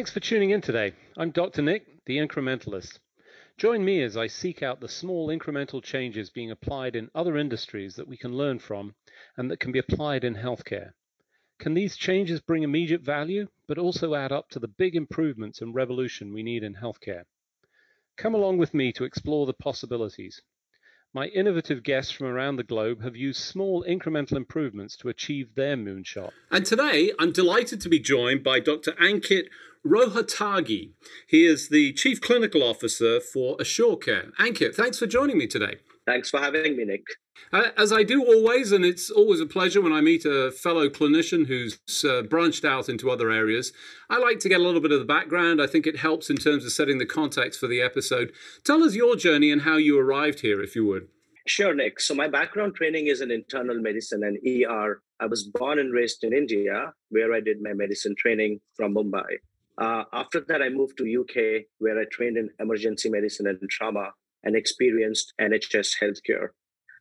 Thanks 0.00 0.12
for 0.12 0.20
tuning 0.20 0.48
in 0.48 0.62
today. 0.62 0.94
I'm 1.18 1.30
Dr. 1.30 1.60
Nick, 1.60 2.06
the 2.06 2.16
incrementalist. 2.16 3.00
Join 3.58 3.84
me 3.84 4.02
as 4.02 4.16
I 4.16 4.28
seek 4.28 4.62
out 4.62 4.80
the 4.80 4.88
small 4.88 5.28
incremental 5.28 5.82
changes 5.82 6.30
being 6.30 6.50
applied 6.50 6.96
in 6.96 7.10
other 7.14 7.36
industries 7.36 7.96
that 7.96 8.08
we 8.08 8.16
can 8.16 8.34
learn 8.34 8.60
from 8.60 8.94
and 9.36 9.50
that 9.50 9.60
can 9.60 9.72
be 9.72 9.78
applied 9.78 10.24
in 10.24 10.36
healthcare. 10.36 10.92
Can 11.58 11.74
these 11.74 11.98
changes 11.98 12.40
bring 12.40 12.62
immediate 12.62 13.02
value, 13.02 13.48
but 13.66 13.76
also 13.76 14.14
add 14.14 14.32
up 14.32 14.48
to 14.52 14.58
the 14.58 14.68
big 14.68 14.96
improvements 14.96 15.60
and 15.60 15.74
revolution 15.74 16.32
we 16.32 16.42
need 16.42 16.64
in 16.64 16.76
healthcare? 16.76 17.24
Come 18.16 18.34
along 18.34 18.56
with 18.56 18.72
me 18.72 18.92
to 18.92 19.04
explore 19.04 19.44
the 19.44 19.52
possibilities. 19.52 20.40
My 21.12 21.26
innovative 21.26 21.82
guests 21.82 22.12
from 22.12 22.28
around 22.28 22.54
the 22.54 22.62
globe 22.62 23.02
have 23.02 23.16
used 23.16 23.40
small 23.40 23.82
incremental 23.82 24.36
improvements 24.36 24.96
to 24.98 25.08
achieve 25.08 25.56
their 25.56 25.76
moonshot. 25.76 26.30
And 26.52 26.64
today 26.64 27.10
I'm 27.18 27.32
delighted 27.32 27.80
to 27.80 27.88
be 27.88 27.98
joined 27.98 28.44
by 28.44 28.60
Dr. 28.60 28.92
Ankit 28.92 29.48
Rohatgi. 29.86 30.92
He 31.28 31.46
is 31.46 31.68
the 31.68 31.92
Chief 31.94 32.20
Clinical 32.20 32.62
Officer 32.62 33.20
for 33.20 33.56
AssureCare. 33.56 34.32
Ankit, 34.38 34.74
thanks 34.74 34.98
for 34.98 35.06
joining 35.06 35.38
me 35.38 35.46
today. 35.46 35.76
Thanks 36.06 36.28
for 36.28 36.40
having 36.40 36.76
me, 36.76 36.84
Nick. 36.84 37.04
Uh, 37.52 37.68
as 37.76 37.92
I 37.92 38.02
do 38.02 38.24
always, 38.24 38.72
and 38.72 38.84
it's 38.84 39.10
always 39.10 39.40
a 39.40 39.46
pleasure 39.46 39.80
when 39.80 39.92
I 39.92 40.00
meet 40.00 40.24
a 40.24 40.50
fellow 40.50 40.88
clinician 40.88 41.46
who's 41.46 41.78
uh, 42.04 42.22
branched 42.22 42.64
out 42.64 42.88
into 42.88 43.10
other 43.10 43.30
areas, 43.30 43.72
I 44.08 44.18
like 44.18 44.40
to 44.40 44.48
get 44.48 44.60
a 44.60 44.62
little 44.62 44.80
bit 44.80 44.92
of 44.92 44.98
the 44.98 45.06
background. 45.06 45.62
I 45.62 45.66
think 45.66 45.86
it 45.86 45.98
helps 45.98 46.30
in 46.30 46.36
terms 46.36 46.64
of 46.64 46.72
setting 46.72 46.98
the 46.98 47.06
context 47.06 47.58
for 47.58 47.66
the 47.66 47.80
episode. 47.80 48.32
Tell 48.64 48.82
us 48.82 48.94
your 48.94 49.16
journey 49.16 49.50
and 49.50 49.62
how 49.62 49.76
you 49.76 49.98
arrived 49.98 50.40
here, 50.40 50.60
if 50.60 50.74
you 50.74 50.84
would. 50.86 51.08
Sure, 51.46 51.74
Nick. 51.74 52.00
So, 52.00 52.14
my 52.14 52.28
background 52.28 52.74
training 52.74 53.06
is 53.06 53.20
in 53.20 53.30
internal 53.30 53.80
medicine 53.80 54.22
and 54.22 54.36
ER. 54.46 55.00
I 55.20 55.26
was 55.26 55.44
born 55.44 55.78
and 55.78 55.92
raised 55.92 56.22
in 56.22 56.32
India, 56.32 56.92
where 57.08 57.32
I 57.32 57.40
did 57.40 57.62
my 57.62 57.72
medicine 57.72 58.14
training 58.16 58.60
from 58.76 58.94
Mumbai. 58.94 59.38
Uh, 59.80 60.04
after 60.12 60.40
that, 60.46 60.60
I 60.60 60.68
moved 60.68 60.98
to 60.98 61.20
UK, 61.20 61.64
where 61.78 61.98
I 61.98 62.04
trained 62.12 62.36
in 62.36 62.50
emergency 62.60 63.08
medicine 63.08 63.46
and 63.46 63.58
trauma 63.70 64.10
and 64.44 64.54
experienced 64.54 65.32
NHS 65.40 65.94
healthcare. 66.00 66.48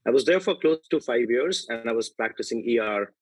I 0.08 0.12
was 0.12 0.24
there 0.24 0.40
for 0.40 0.56
close 0.56 0.80
to 0.90 1.02
five 1.02 1.30
years 1.30 1.66
and 1.70 1.90
I 1.90 1.92
was 1.92 2.10
practicing 2.10 2.64
ER. 2.80 3.14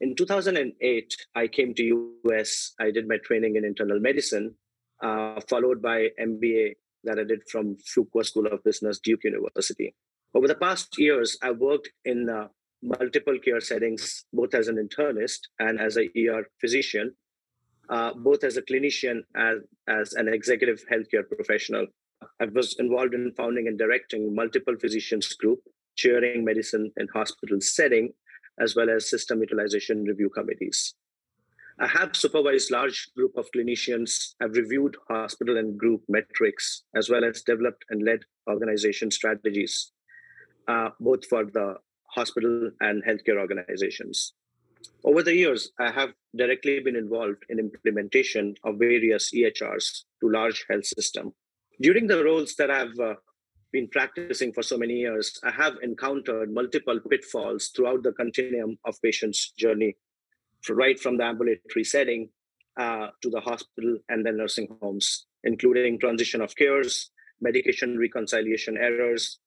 In 0.00 0.16
2008, 0.16 1.16
I 1.36 1.46
came 1.46 1.74
to 1.74 2.12
US. 2.26 2.74
I 2.80 2.90
did 2.90 3.06
my 3.06 3.18
training 3.24 3.54
in 3.54 3.64
internal 3.64 4.00
medicine, 4.00 4.54
uh, 5.02 5.40
followed 5.48 5.80
by 5.80 6.08
MBA 6.20 6.74
that 7.04 7.20
I 7.20 7.24
did 7.24 7.42
from 7.48 7.76
Fuqua 7.76 8.24
School 8.26 8.46
of 8.46 8.64
Business, 8.64 8.98
Duke 8.98 9.24
University. 9.24 9.94
Over 10.34 10.48
the 10.48 10.56
past 10.56 10.98
years, 10.98 11.38
I 11.40 11.52
worked 11.52 11.88
in 12.04 12.28
uh, 12.28 12.48
multiple 12.82 13.38
care 13.44 13.60
settings, 13.60 14.24
both 14.32 14.54
as 14.54 14.66
an 14.66 14.76
internist 14.76 15.40
and 15.60 15.80
as 15.80 15.96
a 15.96 16.10
ER 16.18 16.48
physician, 16.60 17.14
uh, 17.88 18.12
both 18.14 18.44
as 18.44 18.56
a 18.56 18.62
clinician 18.62 19.20
and 19.34 19.62
as 19.88 20.12
an 20.14 20.28
executive 20.28 20.84
healthcare 20.90 21.26
professional. 21.26 21.86
I 22.40 22.46
was 22.46 22.76
involved 22.78 23.14
in 23.14 23.32
founding 23.36 23.68
and 23.68 23.78
directing 23.78 24.34
multiple 24.34 24.74
physicians 24.80 25.32
group 25.34 25.60
chairing 25.96 26.44
medicine 26.44 26.92
in 26.96 27.08
hospital 27.08 27.60
setting, 27.60 28.12
as 28.60 28.76
well 28.76 28.90
as 28.90 29.10
system 29.10 29.40
utilization 29.40 30.04
review 30.04 30.30
committees. 30.30 30.94
I 31.80 31.86
have 31.86 32.16
supervised 32.16 32.72
large 32.72 33.08
group 33.14 33.36
of 33.36 33.48
clinicians, 33.54 34.34
have 34.40 34.52
reviewed 34.52 34.96
hospital 35.08 35.58
and 35.58 35.78
group 35.78 36.02
metrics, 36.08 36.82
as 36.96 37.08
well 37.08 37.24
as 37.24 37.42
developed 37.42 37.84
and 37.90 38.02
led 38.02 38.20
organization 38.48 39.12
strategies, 39.12 39.92
uh, 40.66 40.90
both 40.98 41.24
for 41.26 41.44
the 41.44 41.76
hospital 42.06 42.70
and 42.80 43.04
healthcare 43.04 43.38
organizations. 43.38 44.32
Over 45.04 45.22
the 45.22 45.34
years, 45.34 45.70
I 45.78 45.90
have 45.90 46.12
directly 46.36 46.80
been 46.80 46.96
involved 46.96 47.44
in 47.48 47.58
implementation 47.58 48.54
of 48.64 48.78
various 48.78 49.32
EHRs 49.32 50.02
to 50.20 50.30
large 50.30 50.64
health 50.68 50.86
system. 50.86 51.32
During 51.80 52.06
the 52.06 52.24
roles 52.24 52.54
that 52.56 52.70
I've 52.70 52.98
uh, 52.98 53.14
been 53.72 53.88
practicing 53.88 54.52
for 54.52 54.62
so 54.62 54.76
many 54.76 54.94
years, 54.94 55.38
I 55.44 55.50
have 55.50 55.76
encountered 55.82 56.52
multiple 56.52 56.98
pitfalls 57.08 57.68
throughout 57.68 58.02
the 58.02 58.12
continuum 58.12 58.78
of 58.84 59.00
patients' 59.02 59.52
journey, 59.56 59.96
right 60.68 60.98
from 60.98 61.16
the 61.16 61.24
ambulatory 61.24 61.84
setting 61.84 62.30
uh, 62.78 63.08
to 63.22 63.30
the 63.30 63.40
hospital 63.40 63.98
and 64.08 64.24
then 64.24 64.36
nursing 64.38 64.68
homes, 64.80 65.26
including 65.44 65.98
transition 65.98 66.40
of 66.40 66.54
cares, 66.56 67.10
medication 67.40 67.98
reconciliation 67.98 68.76
errors, 68.76 69.38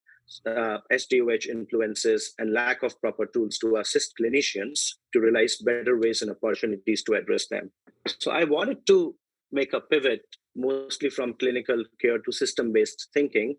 uh, 0.46 0.78
SDOH 0.92 1.48
influences, 1.48 2.34
and 2.40 2.54
lack 2.54 2.84
of 2.84 3.00
proper 3.02 3.26
tools 3.26 3.58
to 3.60 3.78
assist 3.78 4.14
clinicians 4.20 4.94
to 5.14 5.20
realize 5.20 5.58
better 5.58 6.00
ways 6.00 6.22
and 6.22 6.32
opportunities 6.32 7.04
to 7.04 7.14
address 7.14 7.48
them. 7.48 7.72
So 8.20 8.32
I 8.32 8.44
wanted 8.46 8.86
to 8.88 9.16
make 9.52 9.74
a 9.74 9.82
pivot 9.82 10.22
mostly 10.56 11.10
from 11.10 11.34
clinical 11.34 11.84
care 12.02 12.20
to 12.20 12.32
system 12.32 12.72
based 12.72 13.10
thinking 13.14 13.56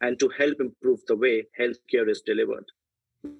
and 0.00 0.18
to 0.18 0.28
help 0.38 0.60
improve 0.60 1.00
the 1.06 1.16
way 1.16 1.46
healthcare 1.58 2.08
is 2.08 2.22
delivered, 2.24 2.64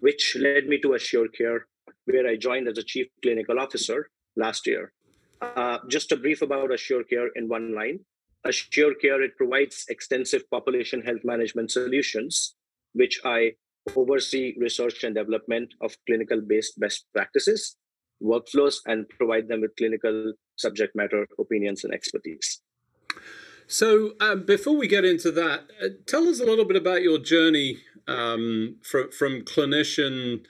which 0.00 0.36
led 0.38 0.66
me 0.66 0.78
to 0.80 0.94
Assure 0.94 1.28
Care, 1.28 1.66
where 2.04 2.26
I 2.26 2.36
joined 2.36 2.68
as 2.68 2.78
a 2.78 2.82
chief 2.82 3.08
clinical 3.22 3.58
officer 3.58 4.10
last 4.36 4.66
year. 4.66 4.92
Uh, 5.40 5.78
just 5.88 6.12
a 6.12 6.16
brief 6.16 6.42
about 6.42 6.72
Assure 6.72 7.04
Care 7.04 7.28
in 7.34 7.48
one 7.48 7.74
line. 7.74 8.00
Assure 8.44 8.94
Care, 8.94 9.22
it 9.22 9.36
provides 9.36 9.86
extensive 9.88 10.48
population 10.50 11.02
health 11.02 11.24
management 11.24 11.70
solutions, 11.70 12.54
which 12.92 13.20
I 13.24 13.52
oversee 13.96 14.54
research 14.58 15.04
and 15.04 15.14
development 15.14 15.74
of 15.80 15.96
clinical 16.06 16.40
based 16.40 16.78
best 16.78 17.06
practices, 17.14 17.76
workflows, 18.22 18.76
and 18.86 19.08
provide 19.08 19.48
them 19.48 19.62
with 19.62 19.76
clinical 19.76 20.32
subject 20.56 20.94
matter 20.94 21.26
opinions 21.38 21.84
and 21.84 21.94
expertise. 21.94 22.60
So, 23.66 24.14
um, 24.20 24.44
before 24.44 24.76
we 24.76 24.88
get 24.88 25.04
into 25.04 25.30
that, 25.32 25.60
uh, 25.82 25.88
tell 26.06 26.28
us 26.28 26.40
a 26.40 26.44
little 26.44 26.64
bit 26.64 26.76
about 26.76 27.02
your 27.02 27.18
journey 27.18 27.78
um, 28.08 28.76
from, 28.82 29.12
from 29.12 29.42
clinician 29.42 30.44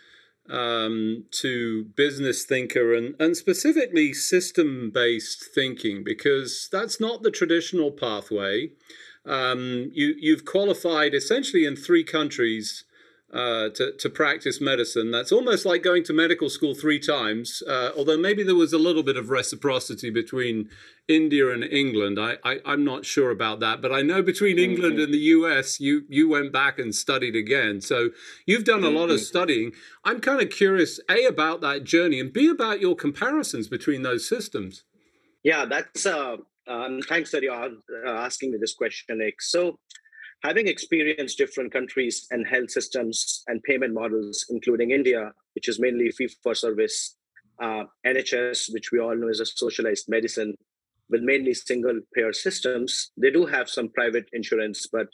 um, 0.48 1.24
to 1.32 1.84
business 1.96 2.44
thinker 2.44 2.94
and, 2.94 3.14
and 3.20 3.36
specifically 3.36 4.14
system 4.14 4.90
based 4.92 5.44
thinking, 5.54 6.02
because 6.02 6.68
that's 6.72 6.98
not 6.98 7.22
the 7.22 7.30
traditional 7.30 7.90
pathway. 7.90 8.70
Um, 9.26 9.90
you, 9.92 10.14
you've 10.18 10.44
qualified 10.44 11.14
essentially 11.14 11.64
in 11.64 11.76
three 11.76 12.04
countries 12.04 12.84
uh, 13.32 13.68
to, 13.68 13.92
to 13.92 14.10
practice 14.10 14.60
medicine. 14.60 15.10
That's 15.10 15.30
almost 15.30 15.64
like 15.64 15.82
going 15.82 16.02
to 16.04 16.12
medical 16.12 16.50
school 16.50 16.74
three 16.74 16.98
times, 16.98 17.62
uh, 17.68 17.90
although 17.96 18.18
maybe 18.18 18.42
there 18.42 18.56
was 18.56 18.72
a 18.72 18.78
little 18.78 19.04
bit 19.04 19.16
of 19.16 19.30
reciprocity 19.30 20.10
between 20.10 20.68
India 21.06 21.48
and 21.50 21.62
England. 21.62 22.18
I, 22.18 22.38
I, 22.44 22.58
am 22.64 22.84
not 22.84 23.04
sure 23.04 23.30
about 23.30 23.60
that, 23.60 23.80
but 23.80 23.92
I 23.92 24.02
know 24.02 24.22
between 24.22 24.56
mm-hmm. 24.56 24.72
England 24.72 24.98
and 24.98 25.14
the 25.14 25.18
US, 25.18 25.78
you, 25.78 26.02
you 26.08 26.28
went 26.28 26.52
back 26.52 26.78
and 26.78 26.92
studied 26.92 27.36
again. 27.36 27.80
So 27.80 28.10
you've 28.46 28.64
done 28.64 28.82
a 28.82 28.90
lot 28.90 29.10
of 29.10 29.16
mm-hmm. 29.16 29.24
studying. 29.24 29.72
I'm 30.04 30.20
kind 30.20 30.42
of 30.42 30.50
curious, 30.50 30.98
A, 31.08 31.24
about 31.24 31.60
that 31.60 31.84
journey, 31.84 32.18
and 32.18 32.32
B, 32.32 32.48
about 32.48 32.80
your 32.80 32.96
comparisons 32.96 33.68
between 33.68 34.02
those 34.02 34.28
systems. 34.28 34.82
Yeah, 35.44 35.66
that's, 35.66 36.04
uh, 36.04 36.38
um, 36.68 37.00
thanks 37.08 37.30
that 37.32 37.42
you're 37.42 37.54
uh, 37.54 38.10
asking 38.10 38.52
me 38.52 38.58
this 38.60 38.74
question, 38.74 39.18
Nick. 39.18 39.40
So 39.42 39.78
having 40.42 40.68
experienced 40.68 41.38
different 41.38 41.72
countries 41.72 42.26
and 42.30 42.46
health 42.46 42.70
systems 42.70 43.42
and 43.46 43.62
payment 43.62 43.94
models, 43.94 44.46
including 44.50 44.90
India, 44.90 45.32
which 45.54 45.68
is 45.68 45.80
mainly 45.80 46.10
fee 46.10 46.30
for 46.42 46.54
service, 46.54 47.16
uh, 47.62 47.84
NHS, 48.06 48.72
which 48.72 48.90
we 48.92 49.00
all 49.00 49.16
know 49.16 49.28
is 49.28 49.40
a 49.40 49.46
socialized 49.46 50.06
medicine 50.08 50.54
with 51.10 51.22
mainly 51.22 51.52
single 51.52 52.00
payer 52.14 52.32
systems, 52.32 53.10
they 53.16 53.30
do 53.30 53.44
have 53.44 53.68
some 53.68 53.88
private 53.90 54.28
insurance, 54.32 54.86
but 54.90 55.08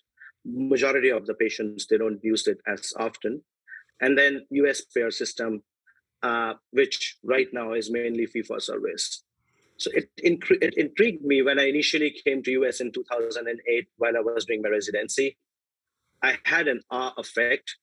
majority 0.44 1.11
of 1.11 1.26
the 1.26 1.35
patients 1.35 1.87
they 1.91 1.99
don't 1.99 2.23
use 2.23 2.47
it 2.47 2.59
as 2.69 2.93
often. 2.99 3.43
And 4.00 4.17
then 4.17 4.47
US 4.50 4.82
payer 4.94 5.11
system, 5.11 5.62
uh, 6.23 6.55
which 6.71 7.17
right 7.25 7.49
now 7.53 7.73
is 7.73 7.91
mainly 7.91 8.26
fee 8.26 8.43
for 8.43 8.61
service. 8.61 9.25
So 9.78 9.90
it, 9.93 10.08
it 10.17 10.75
intrigued 10.76 11.25
me 11.25 11.43
when 11.43 11.58
I 11.58 11.69
initially 11.69 12.14
came 12.25 12.43
to 12.43 12.50
US 12.62 12.81
in 12.81 12.93
2008 12.93 13.88
while 13.99 14.17
I 14.17 14.20
was 14.20 14.44
doing 14.44 14.62
my 14.62 14.70
residency. 14.70 15.37
I 16.23 16.38
had 16.44 16.67
an 16.67 16.81
awe 16.90 17.12
effect 17.19 17.76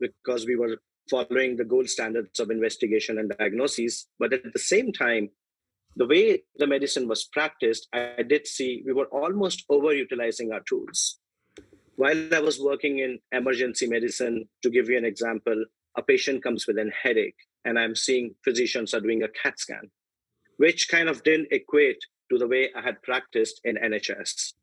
because 0.00 0.46
we 0.46 0.56
were 0.56 0.78
following 1.08 1.56
the 1.56 1.64
gold 1.64 1.88
standards 1.88 2.40
of 2.40 2.50
investigation 2.50 3.18
and 3.18 3.32
diagnosis. 3.38 4.08
But 4.18 4.32
at 4.32 4.52
the 4.52 4.58
same 4.58 4.92
time, 4.92 5.30
the 5.94 6.06
way 6.06 6.42
the 6.56 6.66
medicine 6.66 7.08
was 7.08 7.24
practiced, 7.24 7.88
I 7.92 8.22
did 8.22 8.46
see 8.46 8.82
we 8.84 8.92
were 8.92 9.06
almost 9.06 9.64
overutilizing 9.70 10.52
our 10.52 10.60
tools. 10.68 11.18
While 11.94 12.34
I 12.34 12.40
was 12.40 12.60
working 12.60 12.98
in 12.98 13.20
emergency 13.32 13.86
medicine, 13.86 14.48
to 14.62 14.68
give 14.68 14.90
you 14.90 14.98
an 14.98 15.06
example, 15.06 15.64
a 15.96 16.02
patient 16.02 16.42
comes 16.42 16.66
with 16.66 16.76
a 16.76 16.90
headache, 17.02 17.38
and 17.64 17.78
I'm 17.78 17.94
seeing 17.94 18.34
physicians 18.44 18.92
are 18.92 19.00
doing 19.00 19.22
a 19.22 19.28
CAT 19.28 19.58
scan 19.58 19.90
which 20.56 20.88
kind 20.88 21.08
of 21.08 21.22
didn't 21.22 21.48
equate 21.50 21.98
to 22.30 22.38
the 22.38 22.46
way 22.46 22.70
I 22.76 22.80
had 22.80 23.02
practiced 23.02 23.60
in 23.64 23.76
NHS. 23.76 24.54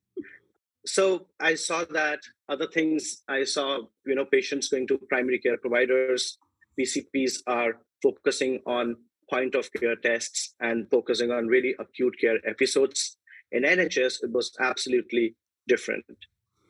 So 0.85 1.27
I 1.39 1.55
saw 1.55 1.85
that 1.91 2.19
other 2.49 2.67
things 2.67 3.23
I 3.27 3.45
saw, 3.45 3.83
you 4.05 4.15
know, 4.15 4.25
patients 4.25 4.67
going 4.67 4.87
to 4.87 4.97
primary 5.09 5.39
care 5.39 5.57
providers, 5.57 6.37
PCPs 6.77 7.43
are 7.47 7.77
focusing 8.01 8.59
on 8.65 8.97
point 9.29 9.55
of 9.55 9.71
care 9.71 9.95
tests 9.95 10.55
and 10.59 10.89
focusing 10.89 11.31
on 11.31 11.47
really 11.47 11.73
acute 11.79 12.15
care 12.19 12.39
episodes 12.45 13.17
In 13.53 13.63
NHS, 13.63 14.23
it 14.23 14.31
was 14.31 14.51
absolutely 14.59 15.35
different. 15.67 16.05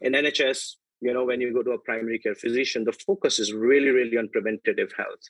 In 0.01 0.11
NHS, 0.13 0.75
you 0.99 1.13
know, 1.13 1.23
when 1.23 1.39
you 1.39 1.53
go 1.53 1.63
to 1.63 1.71
a 1.71 1.79
primary 1.79 2.19
care 2.19 2.35
physician, 2.35 2.83
the 2.83 2.91
focus 2.91 3.39
is 3.39 3.53
really, 3.53 3.89
really 3.89 4.17
on 4.17 4.27
preventative 4.27 4.91
health. 4.97 5.23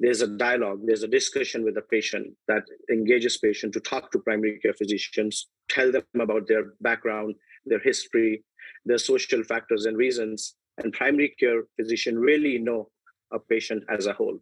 There's 0.00 0.20
a 0.20 0.28
dialogue, 0.28 0.80
there's 0.84 1.02
a 1.02 1.08
discussion 1.08 1.64
with 1.64 1.74
the 1.74 1.82
patient 1.82 2.34
that 2.46 2.62
engages 2.90 3.38
patient 3.38 3.72
to 3.74 3.80
talk 3.80 4.12
to 4.12 4.20
primary 4.20 4.58
care 4.60 4.74
physicians, 4.74 5.48
tell 5.68 5.90
them 5.90 6.04
about 6.20 6.46
their 6.46 6.74
background, 6.80 7.34
their 7.66 7.80
history, 7.80 8.44
their 8.84 8.98
social 8.98 9.42
factors 9.42 9.86
and 9.86 9.96
reasons. 9.96 10.54
And 10.78 10.92
primary 10.92 11.34
care 11.40 11.62
physician 11.76 12.16
really 12.18 12.58
know 12.58 12.90
a 13.32 13.40
patient 13.40 13.82
as 13.88 14.06
a 14.06 14.12
whole. 14.12 14.38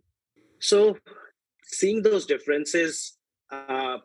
So 0.58 0.99
seeing 1.64 2.03
those 2.03 2.26
differences, 2.26 3.17
uh, 3.50 3.99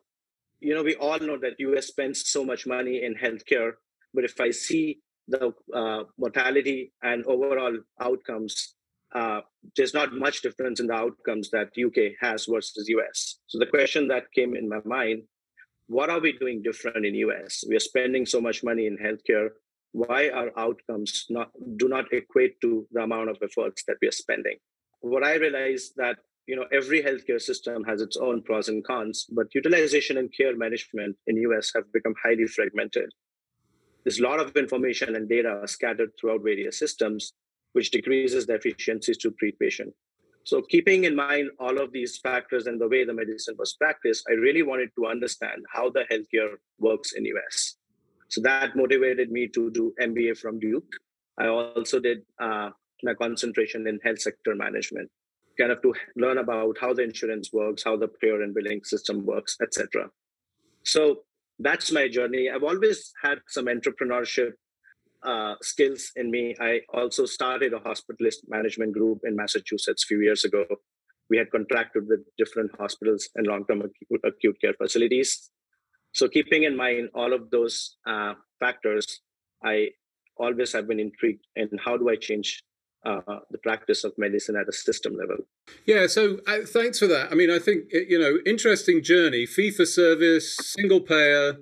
you 0.59 0.73
know, 0.73 0.83
we 0.83 0.95
all 0.95 1.19
know 1.19 1.37
that 1.37 1.59
US 1.59 1.87
spends 1.87 2.29
so 2.29 2.45
much 2.45 2.65
money 2.65 3.03
in 3.03 3.15
healthcare, 3.15 3.73
but 4.13 4.23
if 4.23 4.39
I 4.39 4.51
see 4.51 4.99
the 5.27 5.53
uh, 5.73 6.03
mortality 6.17 6.93
and 7.03 7.25
overall 7.25 7.77
outcomes, 7.99 8.75
uh, 9.13 9.41
there's 9.75 9.93
not 9.93 10.13
much 10.13 10.41
difference 10.41 10.79
in 10.79 10.87
the 10.87 10.93
outcomes 10.93 11.49
that 11.51 11.69
UK 11.77 12.13
has 12.19 12.45
versus 12.45 12.87
US. 12.87 13.39
So 13.47 13.59
the 13.59 13.65
question 13.65 14.07
that 14.07 14.31
came 14.33 14.55
in 14.55 14.69
my 14.69 14.79
mind, 14.85 15.23
what 15.87 16.09
are 16.09 16.19
we 16.19 16.31
doing 16.33 16.61
different 16.61 17.05
in 17.05 17.15
US? 17.15 17.63
We 17.67 17.75
are 17.75 17.87
spending 17.91 18.25
so 18.25 18.39
much 18.39 18.63
money 18.63 18.87
in 18.87 18.97
healthcare. 18.97 19.49
Why 19.91 20.29
our 20.29 20.51
outcomes 20.57 21.25
not 21.29 21.51
do 21.75 21.89
not 21.89 22.13
equate 22.13 22.61
to 22.61 22.87
the 22.91 23.01
amount 23.01 23.29
of 23.29 23.37
efforts 23.43 23.83
that 23.87 23.97
we 24.01 24.07
are 24.07 24.13
spending? 24.13 24.57
What 25.01 25.23
I 25.25 25.35
realized 25.35 25.93
that 25.97 26.17
you 26.47 26.55
know 26.55 26.65
every 26.71 27.03
healthcare 27.03 27.41
system 27.41 27.83
has 27.83 28.01
its 28.01 28.15
own 28.15 28.41
pros 28.43 28.69
and 28.69 28.83
cons, 28.85 29.25
but 29.29 29.53
utilization 29.53 30.17
and 30.17 30.31
care 30.35 30.55
management 30.55 31.17
in 31.27 31.35
US 31.37 31.71
have 31.75 31.91
become 31.91 32.15
highly 32.23 32.47
fragmented. 32.47 33.09
There's 34.05 34.19
a 34.19 34.23
lot 34.23 34.39
of 34.39 34.55
information 34.55 35.15
and 35.15 35.27
data 35.27 35.61
scattered 35.65 36.11
throughout 36.19 36.41
various 36.43 36.79
systems, 36.79 37.33
which 37.73 37.91
decreases 37.91 38.45
the 38.45 38.55
efficiencies 38.55 39.17
to 39.17 39.31
treat 39.31 39.57
patient. 39.59 39.93
So 40.43 40.61
keeping 40.61 41.03
in 41.03 41.15
mind 41.15 41.51
all 41.59 41.79
of 41.79 41.91
these 41.91 42.17
factors 42.17 42.65
and 42.67 42.81
the 42.81 42.87
way 42.87 43.03
the 43.03 43.13
medicine 43.13 43.55
was 43.57 43.73
practiced, 43.73 44.25
I 44.29 44.33
really 44.33 44.63
wanted 44.63 44.89
to 44.97 45.05
understand 45.05 45.63
how 45.71 45.89
the 45.89 46.05
healthcare 46.11 46.55
works 46.79 47.13
in 47.13 47.25
US. 47.25 47.75
So 48.29 48.41
that 48.41 48.75
motivated 48.75 49.31
me 49.31 49.47
to 49.49 49.69
do 49.71 49.93
MBA 50.01 50.37
from 50.37 50.59
Duke. 50.59 50.91
I 51.37 51.47
also 51.47 51.99
did 51.99 52.21
uh, 52.39 52.69
my 53.03 53.13
concentration 53.13 53.87
in 53.87 53.99
health 54.03 54.21
sector 54.21 54.55
management, 54.55 55.09
kind 55.59 55.71
of 55.71 55.81
to 55.81 55.93
learn 56.15 56.37
about 56.37 56.77
how 56.79 56.93
the 56.93 57.03
insurance 57.03 57.51
works, 57.51 57.83
how 57.83 57.97
the 57.97 58.07
payer 58.07 58.41
and 58.41 58.53
billing 58.53 58.83
system 58.83 59.25
works, 59.25 59.57
etc. 59.61 60.09
So 60.83 61.23
that's 61.59 61.91
my 61.91 62.07
journey. 62.07 62.49
I've 62.49 62.63
always 62.63 63.11
had 63.21 63.39
some 63.47 63.65
entrepreneurship 63.65 64.53
uh, 65.23 65.55
skills 65.61 66.11
in 66.15 66.31
me. 66.31 66.55
I 66.59 66.81
also 66.93 67.25
started 67.25 67.73
a 67.73 67.79
hospitalist 67.79 68.39
management 68.47 68.93
group 68.93 69.19
in 69.23 69.35
Massachusetts 69.35 70.03
a 70.03 70.07
few 70.07 70.21
years 70.21 70.43
ago. 70.43 70.65
We 71.29 71.37
had 71.37 71.51
contracted 71.51 72.07
with 72.07 72.19
different 72.37 72.71
hospitals 72.77 73.29
and 73.35 73.47
long-term 73.47 73.81
acute, 73.81 74.21
acute 74.25 74.57
care 74.61 74.73
facilities. 74.73 75.49
So 76.13 76.27
keeping 76.27 76.63
in 76.63 76.75
mind 76.75 77.09
all 77.13 77.33
of 77.33 77.49
those 77.51 77.95
uh, 78.05 78.33
factors, 78.59 79.21
I 79.63 79.91
always 80.37 80.73
have 80.73 80.87
been 80.87 80.99
intrigued 80.99 81.45
in 81.55 81.69
how 81.83 81.97
do 81.97 82.09
I 82.09 82.15
change 82.15 82.63
uh, 83.05 83.39
the 83.49 83.57
practice 83.59 84.03
of 84.03 84.11
medicine 84.17 84.55
at 84.55 84.67
a 84.67 84.73
system 84.73 85.15
level. 85.15 85.37
Yeah, 85.85 86.07
so 86.07 86.39
uh, 86.47 86.59
thanks 86.65 86.99
for 86.99 87.07
that. 87.07 87.31
I 87.31 87.35
mean, 87.35 87.49
I 87.49 87.59
think, 87.59 87.85
you 87.91 88.19
know, 88.19 88.39
interesting 88.45 89.01
journey, 89.01 89.45
fee 89.45 89.71
for 89.71 89.85
service, 89.85 90.57
single 90.57 90.99
payer. 90.99 91.57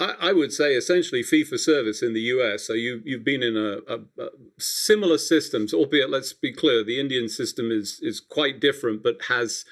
I, 0.00 0.14
I 0.20 0.32
would 0.32 0.52
say 0.52 0.74
essentially 0.74 1.22
fee 1.22 1.44
for 1.44 1.58
service 1.58 2.02
in 2.02 2.14
the 2.14 2.20
US. 2.20 2.66
So 2.66 2.72
you, 2.72 3.02
you've 3.04 3.24
been 3.24 3.42
in 3.42 3.56
a, 3.56 3.78
a, 3.86 3.98
a, 4.18 4.28
similar 4.58 5.18
systems, 5.18 5.72
albeit 5.72 6.10
let's 6.10 6.32
be 6.32 6.52
clear, 6.52 6.82
the 6.82 6.98
Indian 6.98 7.28
system 7.28 7.70
is, 7.70 8.00
is 8.02 8.18
quite 8.18 8.60
different, 8.60 9.02
but 9.02 9.18
has 9.28 9.64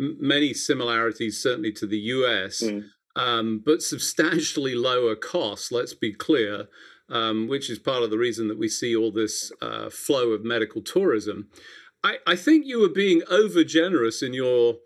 m- 0.00 0.16
many 0.20 0.54
similarities, 0.54 1.42
certainly 1.42 1.72
to 1.72 1.86
the 1.86 1.98
US. 1.98 2.62
Mm. 2.62 2.84
Um, 3.14 3.62
but 3.64 3.82
substantially 3.82 4.74
lower 4.74 5.14
costs, 5.14 5.70
let's 5.70 5.92
be 5.92 6.14
clear 6.14 6.68
um, 7.12 7.46
which 7.46 7.68
is 7.68 7.78
part 7.78 8.02
of 8.02 8.10
the 8.10 8.18
reason 8.18 8.48
that 8.48 8.58
we 8.58 8.68
see 8.68 8.96
all 8.96 9.12
this 9.12 9.52
uh, 9.60 9.90
flow 9.90 10.30
of 10.30 10.44
medical 10.44 10.80
tourism. 10.80 11.48
I, 12.02 12.16
I, 12.26 12.36
think 12.36 12.66
you 12.66 12.80
were 12.80 12.88
being 12.88 13.22
over 13.30 13.62
generous 13.62 14.22
in 14.22 14.32
your 14.32 14.76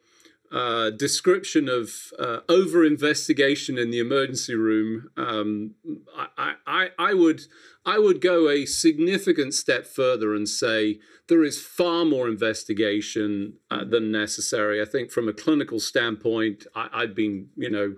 uh, 0.52 0.90
description 0.90 1.68
of 1.68 1.90
uh, 2.18 2.38
over 2.48 2.84
investigation 2.84 3.78
in 3.78 3.90
the 3.90 3.98
emergency 3.98 4.54
room. 4.54 5.10
Um, 5.16 5.74
I, 6.16 6.54
I, 6.66 6.88
I, 6.98 7.14
would 7.14 7.42
I 7.84 7.98
would 7.98 8.20
go 8.20 8.48
a 8.48 8.64
significant 8.64 9.54
step 9.54 9.86
further 9.86 10.34
and 10.34 10.48
say 10.48 11.00
there 11.28 11.42
is 11.42 11.60
far 11.60 12.04
more 12.04 12.28
investigation 12.28 13.54
uh, 13.70 13.84
than 13.84 14.12
necessary. 14.12 14.80
I 14.80 14.84
think 14.84 15.10
from 15.10 15.28
a 15.28 15.32
clinical 15.32 15.80
standpoint, 15.80 16.66
I, 16.74 16.88
I've 16.92 17.14
been 17.14 17.48
you 17.56 17.70
know 17.70 17.96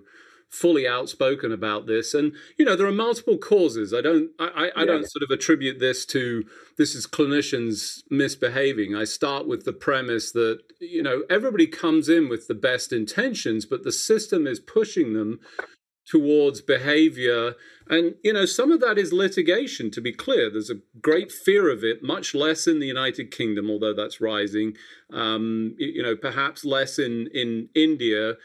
fully 0.49 0.87
outspoken 0.87 1.51
about 1.51 1.85
this. 1.85 2.13
And 2.13 2.33
you 2.57 2.65
know, 2.65 2.75
there 2.75 2.87
are 2.87 2.91
multiple 2.91 3.37
causes. 3.37 3.93
I 3.93 4.01
don't 4.01 4.31
I, 4.39 4.71
I, 4.75 4.81
I 4.81 4.85
don't 4.85 5.09
sort 5.09 5.23
of 5.23 5.31
attribute 5.31 5.79
this 5.79 6.05
to 6.07 6.43
this 6.77 6.95
is 6.95 7.05
clinicians 7.05 8.03
misbehaving. 8.09 8.95
I 8.95 9.03
start 9.03 9.47
with 9.47 9.65
the 9.65 9.73
premise 9.73 10.31
that, 10.31 10.59
you 10.79 11.03
know, 11.03 11.23
everybody 11.29 11.67
comes 11.67 12.09
in 12.09 12.29
with 12.29 12.47
the 12.47 12.55
best 12.55 12.93
intentions, 12.93 13.65
but 13.65 13.83
the 13.83 13.91
system 13.91 14.47
is 14.47 14.59
pushing 14.59 15.13
them 15.13 15.39
towards 16.09 16.61
behavior. 16.61 17.53
And, 17.87 18.15
you 18.23 18.33
know, 18.33 18.45
some 18.45 18.71
of 18.71 18.81
that 18.81 18.97
is 18.97 19.13
litigation, 19.13 19.91
to 19.91 20.01
be 20.01 20.11
clear. 20.11 20.49
There's 20.49 20.69
a 20.69 20.81
great 21.01 21.31
fear 21.31 21.69
of 21.69 21.83
it, 21.83 22.03
much 22.03 22.35
less 22.35 22.67
in 22.67 22.79
the 22.79 22.87
United 22.87 23.31
Kingdom, 23.31 23.69
although 23.69 23.93
that's 23.93 24.21
rising, 24.21 24.75
um, 25.11 25.75
you 25.77 26.03
know, 26.03 26.15
perhaps 26.15 26.65
less 26.65 26.99
in, 26.99 27.29
in 27.33 27.69
India. 27.75 28.35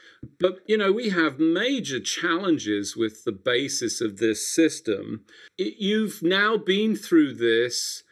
But, 0.41 0.59
you 0.67 0.79
know, 0.79 0.93
we 0.93 1.11
have 1.11 1.39
major 1.39 2.01
challenges 2.01 2.97
with 2.97 3.25
the 3.25 3.33
basis 3.33 4.01
of 4.01 4.19
this 4.19 4.47
system. 4.47 5.25
It, 5.59 5.75
you've 5.79 6.23
now 6.23 6.57
been 6.57 6.97
through 6.97 7.35
this. 7.35 8.03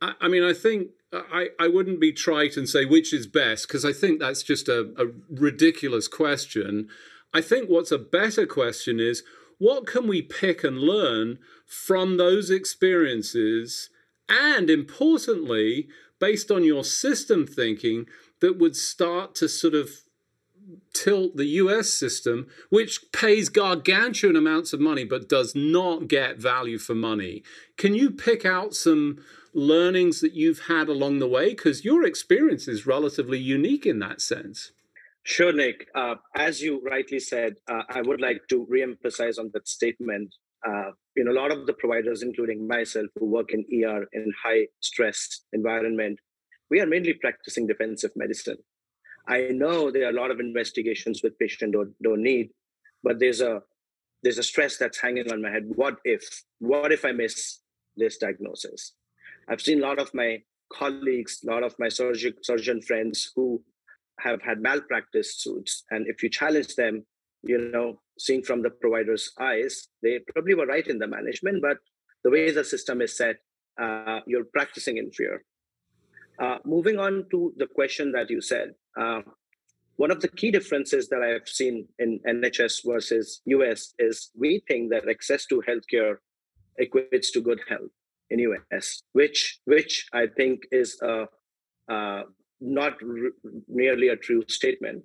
I, 0.00 0.12
I 0.22 0.28
mean, 0.28 0.42
I 0.42 0.52
think 0.54 0.88
I, 1.12 1.48
I 1.60 1.68
wouldn't 1.68 2.00
be 2.00 2.12
trite 2.12 2.56
and 2.56 2.68
say 2.68 2.86
which 2.86 3.12
is 3.12 3.26
best 3.26 3.68
because 3.68 3.84
I 3.84 3.92
think 3.92 4.20
that's 4.20 4.42
just 4.42 4.68
a, 4.68 4.92
a 4.96 5.06
ridiculous 5.30 6.08
question. 6.08 6.88
I 7.34 7.40
think 7.40 7.68
what's 7.68 7.92
a 7.92 7.98
better 7.98 8.46
question 8.46 9.00
is 9.00 9.22
what 9.58 9.86
can 9.86 10.06
we 10.06 10.22
pick 10.22 10.64
and 10.64 10.78
learn 10.78 11.38
from 11.66 12.16
those 12.16 12.50
experiences? 12.50 13.90
And 14.28 14.68
importantly, 14.68 15.88
based 16.18 16.50
on 16.50 16.64
your 16.64 16.84
system 16.84 17.46
thinking, 17.46 18.06
that 18.40 18.58
would 18.58 18.76
start 18.76 19.34
to 19.36 19.48
sort 19.48 19.74
of 19.74 19.90
tilt 20.92 21.36
the 21.36 21.46
US 21.46 21.90
system, 21.90 22.48
which 22.70 23.12
pays 23.12 23.48
gargantuan 23.48 24.36
amounts 24.36 24.72
of 24.72 24.80
money 24.80 25.04
but 25.04 25.28
does 25.28 25.54
not 25.54 26.08
get 26.08 26.38
value 26.38 26.78
for 26.78 26.94
money. 26.94 27.42
Can 27.76 27.94
you 27.94 28.10
pick 28.10 28.44
out 28.44 28.74
some 28.74 29.22
learnings 29.54 30.20
that 30.20 30.34
you've 30.34 30.66
had 30.66 30.88
along 30.88 31.18
the 31.18 31.28
way? 31.28 31.50
Because 31.50 31.84
your 31.84 32.04
experience 32.04 32.68
is 32.68 32.86
relatively 32.86 33.38
unique 33.38 33.86
in 33.86 33.98
that 34.00 34.20
sense. 34.20 34.72
Sure, 35.24 35.52
Nick. 35.52 35.86
Uh, 35.94 36.16
as 36.34 36.60
you 36.60 36.80
rightly 36.84 37.20
said, 37.20 37.54
uh, 37.68 37.82
I 37.88 38.02
would 38.02 38.20
like 38.20 38.40
to 38.48 38.66
re-emphasize 38.68 39.38
on 39.38 39.50
that 39.54 39.68
statement. 39.68 40.34
Uh, 40.66 40.90
you 41.16 41.24
know, 41.24 41.32
a 41.32 41.40
lot 41.40 41.52
of 41.52 41.66
the 41.66 41.72
providers, 41.74 42.22
including 42.22 42.66
myself, 42.66 43.06
who 43.16 43.26
work 43.26 43.50
in 43.52 43.64
ER 43.84 44.06
in 44.12 44.32
high 44.42 44.66
stress 44.80 45.42
environment, 45.52 46.18
we 46.70 46.80
are 46.80 46.86
mainly 46.86 47.12
practicing 47.12 47.66
defensive 47.66 48.12
medicine. 48.16 48.56
I 49.28 49.48
know 49.50 49.90
there 49.90 50.06
are 50.06 50.10
a 50.10 50.20
lot 50.20 50.30
of 50.32 50.40
investigations 50.40 51.20
with 51.22 51.38
patient 51.38 51.74
don't, 51.74 51.94
don't 52.02 52.22
need, 52.22 52.50
but 53.02 53.20
there's 53.20 53.40
a 53.40 53.62
there's 54.22 54.38
a 54.38 54.42
stress 54.42 54.76
that's 54.76 55.00
hanging 55.00 55.30
on 55.32 55.42
my 55.42 55.50
head. 55.50 55.64
What 55.66 55.96
if? 56.04 56.22
What 56.60 56.92
if 56.92 57.04
I 57.04 57.12
miss 57.12 57.58
this 57.96 58.18
diagnosis? 58.18 58.94
I've 59.48 59.60
seen 59.60 59.82
a 59.82 59.86
lot 59.86 59.98
of 59.98 60.14
my 60.14 60.42
colleagues, 60.72 61.40
a 61.46 61.50
lot 61.50 61.62
of 61.62 61.74
my 61.78 61.88
surgeon 61.88 62.34
surgeon 62.42 62.80
friends 62.82 63.32
who 63.34 63.62
have 64.22 64.40
had 64.42 64.60
malpractice 64.60 65.36
suits. 65.36 65.84
And 65.90 66.06
if 66.06 66.22
you 66.22 66.28
challenge 66.28 66.74
them, 66.74 67.04
you 67.42 67.58
know, 67.58 68.00
seeing 68.18 68.42
from 68.42 68.62
the 68.62 68.70
provider's 68.70 69.32
eyes, 69.40 69.88
they 70.02 70.20
probably 70.32 70.54
were 70.54 70.66
right 70.66 70.86
in 70.86 70.98
the 70.98 71.06
management, 71.06 71.62
but 71.62 71.78
the 72.24 72.30
way 72.30 72.50
the 72.50 72.64
system 72.64 73.00
is 73.00 73.16
set, 73.16 73.36
uh, 73.80 74.20
you're 74.26 74.44
practicing 74.44 74.96
in 74.98 75.10
fear. 75.10 75.44
Uh, 76.38 76.58
moving 76.64 76.98
on 76.98 77.24
to 77.30 77.52
the 77.56 77.66
question 77.66 78.12
that 78.12 78.30
you 78.30 78.40
said, 78.40 78.74
uh, 78.98 79.20
one 79.96 80.10
of 80.10 80.20
the 80.20 80.28
key 80.28 80.50
differences 80.50 81.08
that 81.08 81.22
I've 81.22 81.48
seen 81.48 81.86
in 81.98 82.20
NHS 82.26 82.80
versus 82.84 83.42
US 83.44 83.94
is 83.98 84.30
we 84.36 84.62
think 84.66 84.90
that 84.90 85.08
access 85.08 85.46
to 85.46 85.62
healthcare 85.68 86.16
equates 86.80 87.30
to 87.32 87.40
good 87.40 87.60
health 87.68 87.90
in 88.30 88.38
US, 88.40 89.02
which 89.12 89.60
which 89.64 90.06
I 90.12 90.26
think 90.26 90.62
is 90.72 90.98
a, 91.02 91.28
a 91.88 92.22
not 92.62 92.94
merely 93.68 94.08
a 94.08 94.16
true 94.16 94.44
statement. 94.48 95.04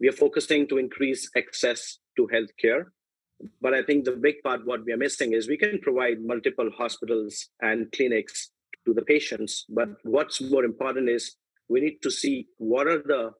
We 0.00 0.08
are 0.08 0.12
focusing 0.12 0.66
to 0.68 0.78
increase 0.78 1.30
access 1.36 1.98
to 2.16 2.28
healthcare. 2.32 2.86
But 3.60 3.74
I 3.74 3.82
think 3.82 4.04
the 4.04 4.12
big 4.12 4.36
part, 4.42 4.66
what 4.66 4.84
we 4.84 4.92
are 4.92 4.96
missing 4.96 5.32
is 5.32 5.48
we 5.48 5.56
can 5.58 5.78
provide 5.80 6.24
multiple 6.24 6.70
hospitals 6.76 7.48
and 7.60 7.90
clinics 7.92 8.50
to 8.86 8.94
the 8.94 9.02
patients. 9.02 9.64
But 9.68 9.88
what's 10.02 10.40
more 10.40 10.64
important 10.64 11.08
is 11.08 11.36
we 11.68 11.80
need 11.80 12.00
to 12.02 12.10
see 12.10 12.48
what 12.58 12.86
are 12.86 13.02
the 13.02 13.32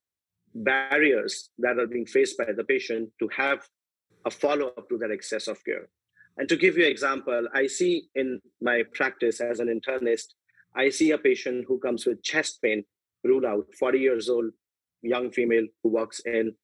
barriers 0.55 1.51
that 1.59 1.79
are 1.79 1.87
being 1.87 2.07
faced 2.07 2.37
by 2.39 2.53
the 2.57 2.65
patient 2.65 3.11
to 3.21 3.29
have 3.37 3.67
a 4.25 4.31
follow 4.31 4.69
up 4.77 4.89
to 4.89 4.99
that 4.99 5.11
excess 5.11 5.49
of 5.49 5.65
care. 5.65 5.89
And 6.37 6.49
to 6.49 6.57
give 6.57 6.77
you 6.77 6.85
an 6.85 6.91
example, 6.91 7.47
I 7.55 7.67
see 7.67 8.09
in 8.15 8.41
my 8.61 8.83
practice 8.95 9.41
as 9.41 9.61
an 9.61 9.69
internist, 9.69 10.35
I 10.75 10.91
see 10.91 11.13
a 11.13 11.19
patient 11.19 11.67
who 11.69 11.79
comes 11.79 12.07
with 12.07 12.23
chest 12.23 12.61
pain, 12.63 12.85
rule 13.25 13.47
out, 13.47 13.67
40 13.79 13.99
years 13.99 14.29
old, 14.29 14.51
young 15.03 15.31
female 15.31 15.67
who 15.83 15.91
walks 15.91 16.21
in. 16.21 16.55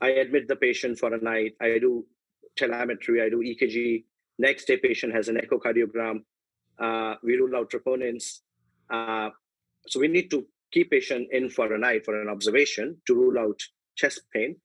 I 0.00 0.10
admit 0.10 0.48
the 0.48 0.56
patient 0.56 0.98
for 0.98 1.12
a 1.14 1.22
night. 1.22 1.54
I 1.60 1.78
do 1.78 2.06
telemetry, 2.56 3.22
I 3.22 3.28
do 3.28 3.38
EKG. 3.38 4.04
Next 4.38 4.66
day, 4.66 4.76
patient 4.76 5.14
has 5.14 5.28
an 5.28 5.36
echocardiogram. 5.36 6.20
Uh, 6.78 7.14
we 7.22 7.36
rule 7.36 7.56
out 7.56 7.70
troponins. 7.70 8.40
Uh, 8.90 9.30
so 9.86 10.00
we 10.00 10.08
need 10.08 10.30
to 10.30 10.46
keep 10.72 10.90
patient 10.90 11.28
in 11.32 11.48
for 11.48 11.72
a 11.72 11.78
night 11.78 12.04
for 12.04 12.20
an 12.20 12.28
observation 12.28 12.96
to 13.06 13.14
rule 13.14 13.38
out 13.38 13.60
chest 13.96 14.20
pain. 14.32 14.56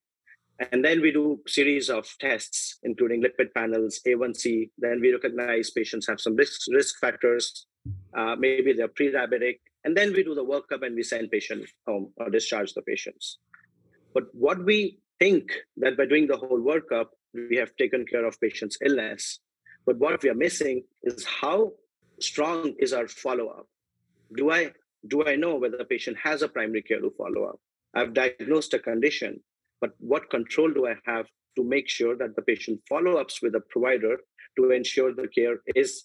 And 0.72 0.86
then 0.86 1.02
we 1.02 1.12
do 1.12 1.40
series 1.48 1.90
of 1.90 2.08
tests, 2.20 2.78
including 2.84 3.24
lipid 3.24 3.54
panels, 3.56 4.00
A1C. 4.06 4.70
Then 4.78 5.00
we 5.02 5.12
recognize 5.12 5.72
patients 5.72 6.08
have 6.08 6.22
some 6.22 6.36
risk, 6.36 6.62
risk 6.72 7.00
factors. 7.00 7.66
Uh, 8.16 8.36
maybe 8.38 8.74
they're 8.74 8.88
pre-diabetic. 8.88 9.60
And 9.84 9.98
then 9.98 10.14
we 10.14 10.24
do 10.24 10.36
the 10.36 10.46
workup 10.46 10.86
and 10.86 10.96
we 10.96 11.04
send 11.04 11.32
patient 11.32 11.66
home 11.88 12.14
or 12.18 12.30
discharge 12.30 12.74
the 12.74 12.82
patients. 12.82 13.40
But 14.14 14.26
what 14.34 14.64
we 14.64 15.00
think 15.20 15.52
that 15.78 15.98
by 15.98 16.06
doing 16.06 16.28
the 16.28 16.38
whole 16.38 16.60
workup, 16.60 17.08
we 17.34 17.56
have 17.58 17.76
taken 17.78 18.06
care 18.06 18.26
of 18.26 18.40
patient's 18.40 18.78
illness. 18.86 19.40
But 19.86 19.98
what 19.98 20.22
we 20.22 20.30
are 20.30 20.36
missing 20.36 20.84
is 21.04 21.26
how 21.26 21.74
strong 22.20 22.74
is 22.80 22.94
our 22.94 23.08
follow-up? 23.08 23.68
Do 24.36 24.52
I 24.52 24.72
do 25.08 25.26
I 25.26 25.36
know 25.36 25.56
whether 25.56 25.78
the 25.78 25.86
patient 25.86 26.18
has 26.24 26.44
a 26.44 26.48
primary 26.48 26.84
care 26.84 27.02
to 27.02 27.12
follow 27.18 27.46
up? 27.46 27.60
I've 27.96 28.14
diagnosed 28.14 28.74
a 28.76 28.80
condition, 28.80 29.40
but 29.80 29.92
what 29.98 30.30
control 30.30 30.72
do 30.72 30.88
I 30.88 30.96
have 31.06 31.26
to 31.58 31.64
make 31.64 31.90
sure 31.90 32.16
that 32.18 32.36
the 32.36 32.44
patient 32.44 32.80
follow-ups 32.88 33.42
with 33.42 33.56
a 33.56 33.62
provider 33.70 34.18
to 34.58 34.72
ensure 34.72 35.14
the 35.14 35.28
care 35.28 35.58
is 35.76 36.04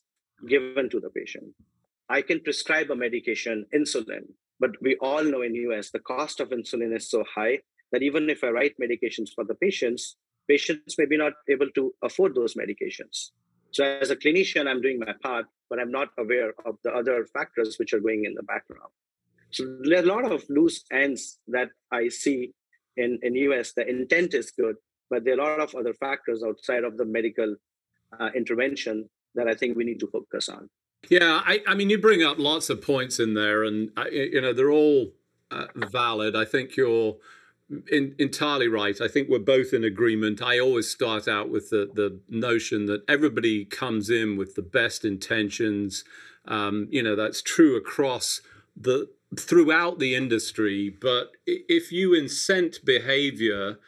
given 0.49 0.89
to 0.91 0.99
the 0.99 1.11
patient? 1.11 1.55
I 2.09 2.23
can 2.23 2.41
prescribe 2.41 2.91
a 2.91 2.97
medication, 2.97 3.67
insulin, 3.75 4.27
but 4.61 4.71
we 4.81 4.97
all 5.01 5.25
know 5.25 5.43
in 5.43 5.55
US 5.55 5.91
the 5.91 5.99
cost 5.99 6.41
of 6.41 6.51
insulin 6.51 6.95
is 6.97 7.11
so 7.11 7.25
high 7.35 7.59
that 7.93 8.03
even 8.03 8.31
if 8.31 8.43
I 8.45 8.49
write 8.49 8.77
medications 8.81 9.31
for 9.35 9.45
the 9.45 9.55
patients, 9.55 10.17
patients 10.49 10.97
may 10.99 11.07
be 11.07 11.17
not 11.17 11.35
able 11.49 11.71
to 11.75 11.95
afford 12.03 12.35
those 12.35 12.55
medications. 12.55 13.31
So 13.73 13.85
as 13.85 14.11
a 14.11 14.17
clinician, 14.17 14.69
I'm 14.69 14.81
doing 14.81 14.99
my 14.99 15.13
part, 15.23 15.47
but 15.69 15.79
I'm 15.79 15.91
not 15.91 16.09
aware 16.19 16.53
of 16.65 16.77
the 16.85 16.91
other 16.91 17.27
factors 17.27 17.77
which 17.79 17.93
are 17.93 18.01
going 18.01 18.25
in 18.25 18.35
the 18.35 18.43
background. 18.45 18.91
So 19.51 19.79
there 19.83 20.01
are 20.01 20.05
a 20.05 20.07
lot 20.07 20.31
of 20.31 20.45
loose 20.49 20.85
ends 20.93 21.39
that 21.49 21.71
I 21.91 22.09
see 22.09 22.53
in, 22.97 23.19
in 23.23 23.35
US. 23.35 23.73
The 23.73 23.89
intent 23.89 24.35
is 24.35 24.51
good, 24.51 24.77
but 25.11 25.25
there 25.25 25.35
are 25.35 25.41
a 25.41 25.59
lot 25.59 25.61
of 25.61 25.75
other 25.75 25.95
factors 25.95 26.43
outside 26.43 26.85
of 26.85 26.97
the 26.97 27.05
medical 27.05 27.57
uh, 28.19 28.31
intervention 28.35 29.09
that 29.35 29.49
I 29.49 29.55
think 29.55 29.77
we 29.77 29.85
need 29.85 30.01
to 30.01 30.07
focus 30.07 30.49
on. 30.49 30.69
Yeah, 31.09 31.41
I, 31.45 31.63
I 31.67 31.75
mean, 31.75 31.91
you 31.91 31.99
bring 31.99 32.23
up 32.23 32.39
lots 32.39 32.69
of 32.69 32.83
points 32.83 33.21
in 33.21 33.35
there, 33.35 33.63
and 33.63 33.91
you 34.11 34.41
know 34.41 34.53
they're 34.53 34.73
all 34.73 35.13
uh, 35.51 35.67
valid. 35.77 36.35
I 36.35 36.45
think 36.45 36.77
you're 36.77 37.17
in, 37.91 38.15
entirely 38.19 38.69
right. 38.69 39.01
I 39.01 39.09
think 39.09 39.29
we're 39.29 39.39
both 39.39 39.73
in 39.73 39.85
agreement. 39.85 40.43
I 40.43 40.59
always 40.59 40.89
start 40.91 41.29
out 41.29 41.49
with 41.51 41.71
the 41.71 41.91
the 41.95 42.21
notion 42.29 42.87
that 42.87 43.03
everybody 43.09 43.65
comes 43.65 44.11
in 44.11 44.37
with 44.37 44.55
the 44.55 44.63
best 44.63 45.05
intentions. 45.05 46.05
Um, 46.47 46.89
you 46.91 47.03
know, 47.03 47.17
that's 47.17 47.43
true 47.43 47.77
across 47.77 48.41
the 48.77 49.09
throughout 49.39 49.99
the 49.99 50.15
industry. 50.15 50.89
But 50.89 51.33
if 51.47 51.93
you 51.93 52.11
incent 52.15 52.85
behavior 52.85 53.79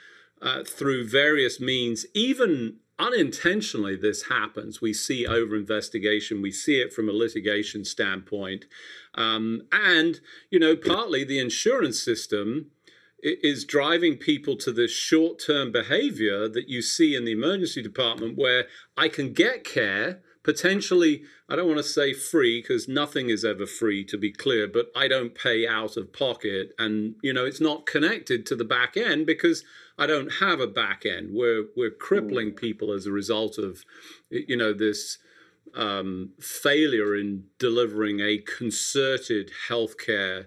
uh, 0.42 0.64
through 0.64 1.08
various 1.08 1.60
means, 1.60 2.06
even 2.14 2.76
unintentionally, 2.98 3.96
this 3.96 4.24
happens. 4.24 4.80
We 4.80 4.92
see 4.92 5.26
over 5.26 5.56
investigation. 5.56 6.42
We 6.42 6.52
see 6.52 6.80
it 6.80 6.92
from 6.92 7.08
a 7.08 7.12
litigation 7.12 7.84
standpoint, 7.84 8.66
um, 9.14 9.62
and 9.72 10.20
you 10.50 10.58
know, 10.58 10.76
partly 10.76 11.24
the 11.24 11.38
insurance 11.38 12.02
system 12.02 12.70
is 13.20 13.64
driving 13.64 14.16
people 14.16 14.56
to 14.56 14.72
this 14.72 14.92
short 14.92 15.40
term 15.44 15.72
behavior 15.72 16.48
that 16.48 16.68
you 16.68 16.82
see 16.82 17.16
in 17.16 17.24
the 17.24 17.32
emergency 17.32 17.82
department 17.82 18.38
where 18.38 18.66
I 18.96 19.08
can 19.08 19.32
get 19.32 19.64
care, 19.64 20.22
potentially, 20.48 21.24
I 21.46 21.56
don't 21.56 21.66
want 21.66 21.76
to 21.76 21.82
say 21.82 22.14
free 22.14 22.62
because 22.62 22.88
nothing 22.88 23.28
is 23.28 23.44
ever 23.44 23.66
free 23.66 24.02
to 24.04 24.16
be 24.16 24.32
clear, 24.32 24.66
but 24.66 24.86
I 24.96 25.06
don't 25.06 25.34
pay 25.34 25.68
out 25.68 25.98
of 25.98 26.10
pocket. 26.10 26.70
And, 26.78 27.16
you 27.22 27.34
know, 27.34 27.44
it's 27.44 27.60
not 27.60 27.84
connected 27.84 28.46
to 28.46 28.56
the 28.56 28.64
back 28.64 28.96
end 28.96 29.26
because 29.26 29.62
I 29.98 30.06
don't 30.06 30.30
have 30.40 30.58
a 30.58 30.66
back 30.66 31.04
end. 31.04 31.34
We're, 31.34 31.66
we're 31.76 31.90
crippling 31.90 32.52
people 32.52 32.94
as 32.94 33.04
a 33.04 33.12
result 33.12 33.58
of, 33.58 33.84
you 34.30 34.56
know, 34.56 34.72
this 34.72 35.18
um, 35.74 36.30
failure 36.40 37.14
in 37.14 37.44
delivering 37.58 38.20
a 38.20 38.38
concerted 38.38 39.50
healthcare 39.68 40.46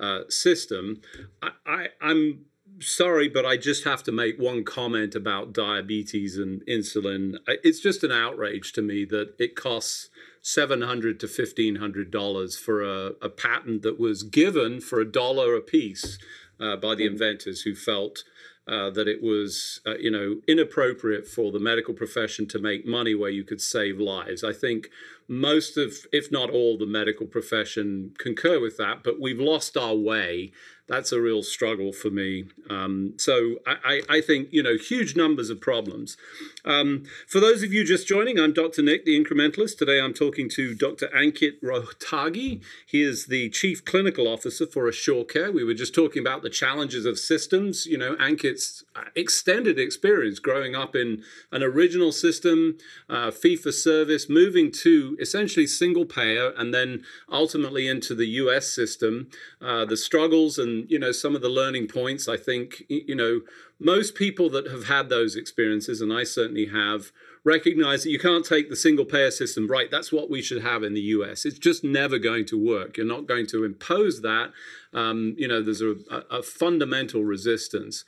uh, 0.00 0.20
system. 0.30 1.02
I, 1.42 1.50
I, 1.66 1.86
I'm 2.00 2.46
sorry, 2.80 3.28
but 3.28 3.44
I 3.46 3.56
just 3.56 3.84
have 3.84 4.02
to 4.04 4.12
make 4.12 4.38
one 4.38 4.64
comment 4.64 5.14
about 5.14 5.52
diabetes 5.52 6.38
and 6.38 6.64
insulin. 6.66 7.36
It's 7.46 7.80
just 7.80 8.04
an 8.04 8.12
outrage 8.12 8.72
to 8.74 8.82
me 8.82 9.04
that 9.06 9.34
it 9.38 9.56
costs 9.56 10.10
seven 10.42 10.82
hundred 10.82 11.20
to 11.20 11.28
fifteen 11.28 11.76
hundred 11.76 12.10
dollars 12.10 12.58
for 12.58 12.82
a, 12.82 13.12
a, 13.22 13.28
patent 13.28 13.82
that 13.82 13.98
was 13.98 14.24
given 14.24 14.80
for 14.80 15.00
a 15.00 15.10
dollar 15.10 15.54
a 15.54 15.60
piece 15.60 16.18
uh, 16.58 16.76
by 16.76 16.94
the 16.94 17.06
inventors 17.06 17.62
who 17.62 17.74
felt 17.74 18.24
uh, 18.68 18.90
that 18.90 19.08
it 19.08 19.20
was, 19.20 19.80
uh, 19.86 19.96
you 19.96 20.10
know, 20.10 20.40
inappropriate 20.46 21.26
for 21.26 21.50
the 21.50 21.58
medical 21.58 21.94
profession 21.94 22.46
to 22.46 22.60
make 22.60 22.86
money 22.86 23.14
where 23.14 23.30
you 23.30 23.42
could 23.42 23.60
save 23.60 23.98
lives. 23.98 24.44
I 24.44 24.52
think 24.52 24.88
most 25.26 25.76
of, 25.76 25.94
if 26.12 26.30
not 26.30 26.50
all, 26.50 26.78
the 26.78 26.86
medical 26.86 27.26
profession 27.26 28.14
concur 28.18 28.60
with 28.60 28.76
that, 28.76 29.02
but 29.02 29.20
we've 29.20 29.40
lost 29.40 29.76
our 29.76 29.96
way 29.96 30.52
that's 30.92 31.10
a 31.10 31.20
real 31.20 31.42
struggle 31.42 31.90
for 31.90 32.10
me. 32.10 32.44
Um, 32.68 33.14
so 33.16 33.56
I, 33.66 34.02
I, 34.10 34.20
think, 34.20 34.48
you 34.50 34.62
know, 34.62 34.76
huge 34.76 35.16
numbers 35.16 35.48
of 35.48 35.58
problems. 35.58 36.18
Um, 36.66 37.04
for 37.26 37.40
those 37.40 37.62
of 37.62 37.72
you 37.72 37.82
just 37.82 38.06
joining, 38.06 38.38
I'm 38.38 38.52
Dr. 38.52 38.82
Nick, 38.82 39.06
the 39.06 39.18
incrementalist. 39.18 39.78
Today 39.78 39.98
I'm 39.98 40.12
talking 40.12 40.50
to 40.50 40.74
Dr. 40.74 41.08
Ankit 41.08 41.62
Rohatgi. 41.62 42.60
He 42.86 43.02
is 43.02 43.26
the 43.26 43.48
Chief 43.48 43.82
Clinical 43.86 44.28
Officer 44.28 44.66
for 44.66 44.84
AssureCare. 44.84 45.52
We 45.52 45.64
were 45.64 45.72
just 45.72 45.94
talking 45.94 46.20
about 46.20 46.42
the 46.42 46.50
challenges 46.50 47.06
of 47.06 47.18
systems. 47.18 47.86
You 47.86 47.96
know, 47.96 48.14
Ankit's 48.16 48.84
extended 49.16 49.78
experience 49.78 50.40
growing 50.40 50.74
up 50.74 50.94
in 50.94 51.22
an 51.50 51.62
original 51.62 52.12
system, 52.12 52.76
uh, 53.08 53.30
fee 53.30 53.56
for 53.56 53.72
service, 53.72 54.28
moving 54.28 54.70
to 54.82 55.16
essentially 55.18 55.66
single 55.66 56.04
payer, 56.04 56.52
and 56.58 56.74
then 56.74 57.02
ultimately 57.30 57.88
into 57.88 58.14
the 58.14 58.26
US 58.26 58.68
system, 58.68 59.30
uh, 59.62 59.86
the 59.86 59.96
struggles 59.96 60.58
and 60.58 60.81
you 60.88 60.98
know 60.98 61.12
some 61.12 61.34
of 61.34 61.42
the 61.42 61.48
learning 61.48 61.86
points 61.86 62.28
i 62.28 62.36
think 62.36 62.82
you 62.88 63.14
know 63.14 63.40
most 63.78 64.14
people 64.14 64.48
that 64.48 64.70
have 64.70 64.86
had 64.86 65.08
those 65.08 65.36
experiences 65.36 66.00
and 66.00 66.12
i 66.12 66.24
certainly 66.24 66.66
have 66.66 67.12
recognize 67.44 68.04
that 68.04 68.10
you 68.10 68.18
can't 68.18 68.44
take 68.44 68.70
the 68.70 68.76
single 68.76 69.04
payer 69.04 69.30
system 69.30 69.66
right 69.66 69.90
that's 69.90 70.12
what 70.12 70.30
we 70.30 70.40
should 70.40 70.62
have 70.62 70.82
in 70.82 70.94
the 70.94 71.00
us 71.00 71.44
it's 71.44 71.58
just 71.58 71.82
never 71.84 72.18
going 72.18 72.44
to 72.46 72.58
work. 72.62 72.96
You're 72.96 73.06
not 73.06 73.26
going 73.26 73.46
to 73.48 73.64
impose 73.64 74.22
that 74.22 74.52
um, 74.92 75.34
you 75.38 75.48
know 75.48 75.62
there's 75.62 75.82
a, 75.82 75.94
a 76.30 76.42
fundamental 76.42 77.24
resistance. 77.24 78.04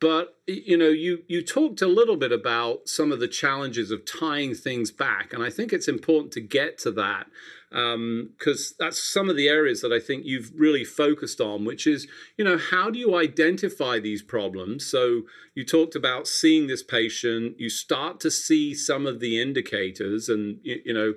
But 0.00 0.36
you 0.46 0.76
know 0.76 0.88
you 0.88 1.24
you 1.26 1.44
talked 1.44 1.82
a 1.82 1.88
little 1.88 2.16
bit 2.16 2.30
about 2.32 2.88
some 2.88 3.10
of 3.10 3.18
the 3.18 3.28
challenges 3.28 3.90
of 3.90 4.04
tying 4.06 4.54
things 4.54 4.92
back 4.92 5.32
and 5.32 5.42
i 5.42 5.50
think 5.50 5.72
it's 5.72 5.88
important 5.88 6.32
to 6.32 6.40
get 6.40 6.78
to 6.78 6.92
that 6.92 7.26
because 7.70 8.70
um, 8.70 8.76
that's 8.78 9.02
some 9.02 9.28
of 9.28 9.36
the 9.36 9.48
areas 9.48 9.82
that 9.82 9.92
I 9.92 10.00
think 10.00 10.24
you've 10.24 10.52
really 10.56 10.84
focused 10.84 11.40
on, 11.40 11.64
which 11.66 11.86
is, 11.86 12.06
you 12.36 12.44
know, 12.44 12.56
how 12.56 12.90
do 12.90 12.98
you 12.98 13.14
identify 13.14 13.98
these 13.98 14.22
problems? 14.22 14.86
So 14.86 15.22
you 15.54 15.64
talked 15.64 15.94
about 15.94 16.26
seeing 16.26 16.66
this 16.66 16.82
patient, 16.82 17.60
you 17.60 17.68
start 17.68 18.20
to 18.20 18.30
see 18.30 18.74
some 18.74 19.06
of 19.06 19.20
the 19.20 19.40
indicators, 19.40 20.28
and 20.30 20.60
you, 20.62 20.80
you 20.86 20.94
know, 20.94 21.14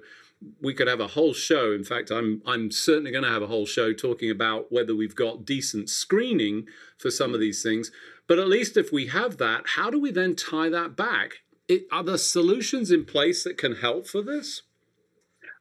we 0.62 0.74
could 0.74 0.88
have 0.88 1.00
a 1.00 1.08
whole 1.08 1.34
show. 1.34 1.72
In 1.72 1.84
fact, 1.84 2.12
I'm 2.12 2.42
I'm 2.46 2.72
certainly 2.72 3.12
going 3.12 3.24
to 3.24 3.30
have 3.30 3.44
a 3.44 3.48
whole 3.48 3.66
show 3.66 3.94
talking 3.94 4.30
about 4.30 4.72
whether 4.72 4.96
we've 4.96 5.16
got 5.16 5.46
decent 5.46 5.90
screening 5.90 6.66
for 6.98 7.12
some 7.12 7.34
of 7.34 7.40
these 7.40 7.64
things. 7.64 7.92
But 8.28 8.40
at 8.40 8.48
least 8.48 8.78
if 8.78 8.92
we 8.92 9.08
have 9.08 9.38
that, 9.38 9.64
how 9.76 9.90
do 9.90 10.00
we 10.00 10.12
then 10.12 10.36
tie 10.36 10.70
that 10.70 10.96
back? 10.96 11.42
It, 11.68 11.84
are 11.92 12.04
there 12.04 12.18
solutions 12.18 12.92
in 12.92 13.06
place 13.06 13.44
that 13.44 13.58
can 13.58 13.76
help 13.76 14.08
for 14.08 14.22
this? 14.22 14.64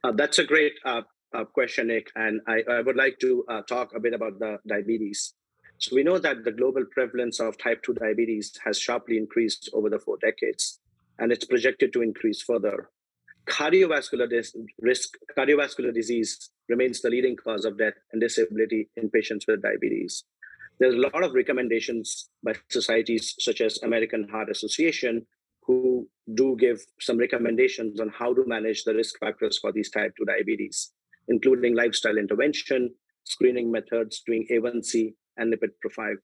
Uh, 0.03 0.11
that's 0.11 0.39
a 0.39 0.43
great 0.43 0.73
uh, 0.85 1.01
uh, 1.33 1.45
question, 1.45 1.87
Nick. 1.87 2.11
And 2.15 2.41
I, 2.47 2.63
I 2.69 2.81
would 2.81 2.95
like 2.95 3.19
to 3.19 3.45
talk 3.67 3.91
a 3.95 3.99
bit 3.99 4.13
about 4.13 4.39
the 4.39 4.57
diabetes. 4.67 5.33
So 5.77 5.95
we 5.95 6.03
know 6.03 6.19
that 6.19 6.43
the 6.43 6.51
global 6.51 6.85
prevalence 6.91 7.39
of 7.39 7.57
type 7.57 7.81
2 7.83 7.95
diabetes 7.95 8.53
has 8.63 8.77
sharply 8.79 9.17
increased 9.17 9.69
over 9.73 9.89
the 9.89 9.99
four 9.99 10.17
decades. 10.21 10.79
and 11.21 11.31
it's 11.31 11.45
projected 11.45 11.93
to 11.93 12.01
increase 12.01 12.41
further. 12.41 12.89
Cardiovascular 13.47 14.29
dis- 14.29 14.55
risk, 14.79 15.13
cardiovascular 15.37 15.93
disease 15.93 16.49
remains 16.67 17.01
the 17.01 17.09
leading 17.09 17.35
cause 17.35 17.63
of 17.63 17.77
death 17.77 17.93
and 18.11 18.21
disability 18.21 18.89
in 18.97 19.09
patients 19.09 19.45
with 19.47 19.61
diabetes. 19.61 20.23
There's 20.79 20.95
a 20.95 20.97
lot 20.97 21.23
of 21.23 21.33
recommendations 21.33 22.29
by 22.43 22.53
societies 22.69 23.35
such 23.39 23.61
as 23.61 23.79
American 23.83 24.27
Heart 24.29 24.49
Association 24.49 25.27
who 25.63 26.07
do 26.33 26.55
give 26.59 26.79
some 26.99 27.17
recommendations 27.17 27.99
on 27.99 28.09
how 28.09 28.33
to 28.33 28.45
manage 28.45 28.83
the 28.83 28.93
risk 28.93 29.19
factors 29.19 29.59
for 29.59 29.71
these 29.71 29.89
type 29.89 30.13
2 30.17 30.25
diabetes, 30.25 30.91
including 31.27 31.75
lifestyle 31.75 32.17
intervention, 32.17 32.89
screening 33.23 33.71
methods, 33.71 34.23
doing 34.25 34.47
A1C, 34.51 35.13
and 35.37 35.53
lipid 35.53 35.69
profile. 35.81 36.15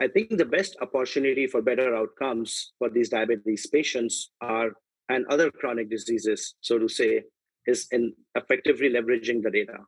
I 0.00 0.08
think 0.08 0.36
the 0.36 0.44
best 0.44 0.76
opportunity 0.82 1.46
for 1.46 1.62
better 1.62 1.96
outcomes 1.96 2.72
for 2.78 2.90
these 2.90 3.08
diabetes 3.08 3.66
patients 3.66 4.30
are 4.40 4.72
and 5.08 5.24
other 5.28 5.50
chronic 5.50 5.88
diseases, 5.88 6.54
so 6.60 6.78
to 6.78 6.88
say, 6.88 7.22
is 7.66 7.86
in 7.92 8.12
effectively 8.34 8.90
leveraging 8.90 9.42
the 9.42 9.50
data. 9.50 9.78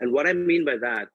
And 0.00 0.12
what 0.12 0.26
I 0.26 0.32
mean 0.32 0.64
by 0.64 0.76
that, 0.80 1.08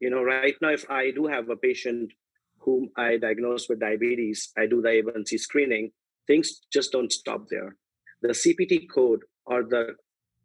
you 0.00 0.10
know, 0.10 0.22
right 0.22 0.54
now, 0.60 0.70
if 0.70 0.90
I 0.90 1.12
do 1.12 1.26
have 1.26 1.48
a 1.48 1.56
patient 1.56 2.12
whom 2.58 2.90
I 2.96 3.16
diagnose 3.16 3.68
with 3.68 3.80
diabetes, 3.80 4.50
I 4.58 4.66
do 4.66 4.82
the 4.82 4.88
A1C 4.88 5.38
screening, 5.38 5.92
things 6.26 6.60
just 6.72 6.92
don't 6.92 7.12
stop 7.12 7.48
there. 7.48 7.76
The 8.22 8.28
CPT 8.28 8.86
code 8.92 9.20
or 9.46 9.62
the 9.62 9.94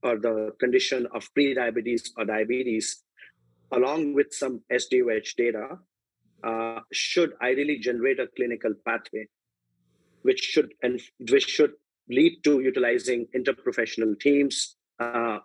or 0.02 0.18
the 0.18 0.52
condition 0.60 1.08
of 1.14 1.28
pre-diabetes 1.34 2.14
or 2.18 2.26
diabetes, 2.26 3.04
along 3.72 4.14
with 4.14 4.28
some 4.32 4.62
SDOH 4.72 5.36
data, 5.36 5.78
uh, 6.44 6.80
should 6.92 7.34
ideally 7.42 7.80
generate 7.80 8.20
a 8.20 8.28
clinical 8.36 8.74
pathway, 8.86 9.28
which 10.22 10.40
should 10.40 10.74
and 10.84 11.02
which 11.30 11.46
should 11.46 11.74
lead 12.10 12.44
to 12.44 12.62
utilizing 12.62 13.28
interprofessional 13.36 14.20
teams, 14.20 14.78
uh, 15.00 15.40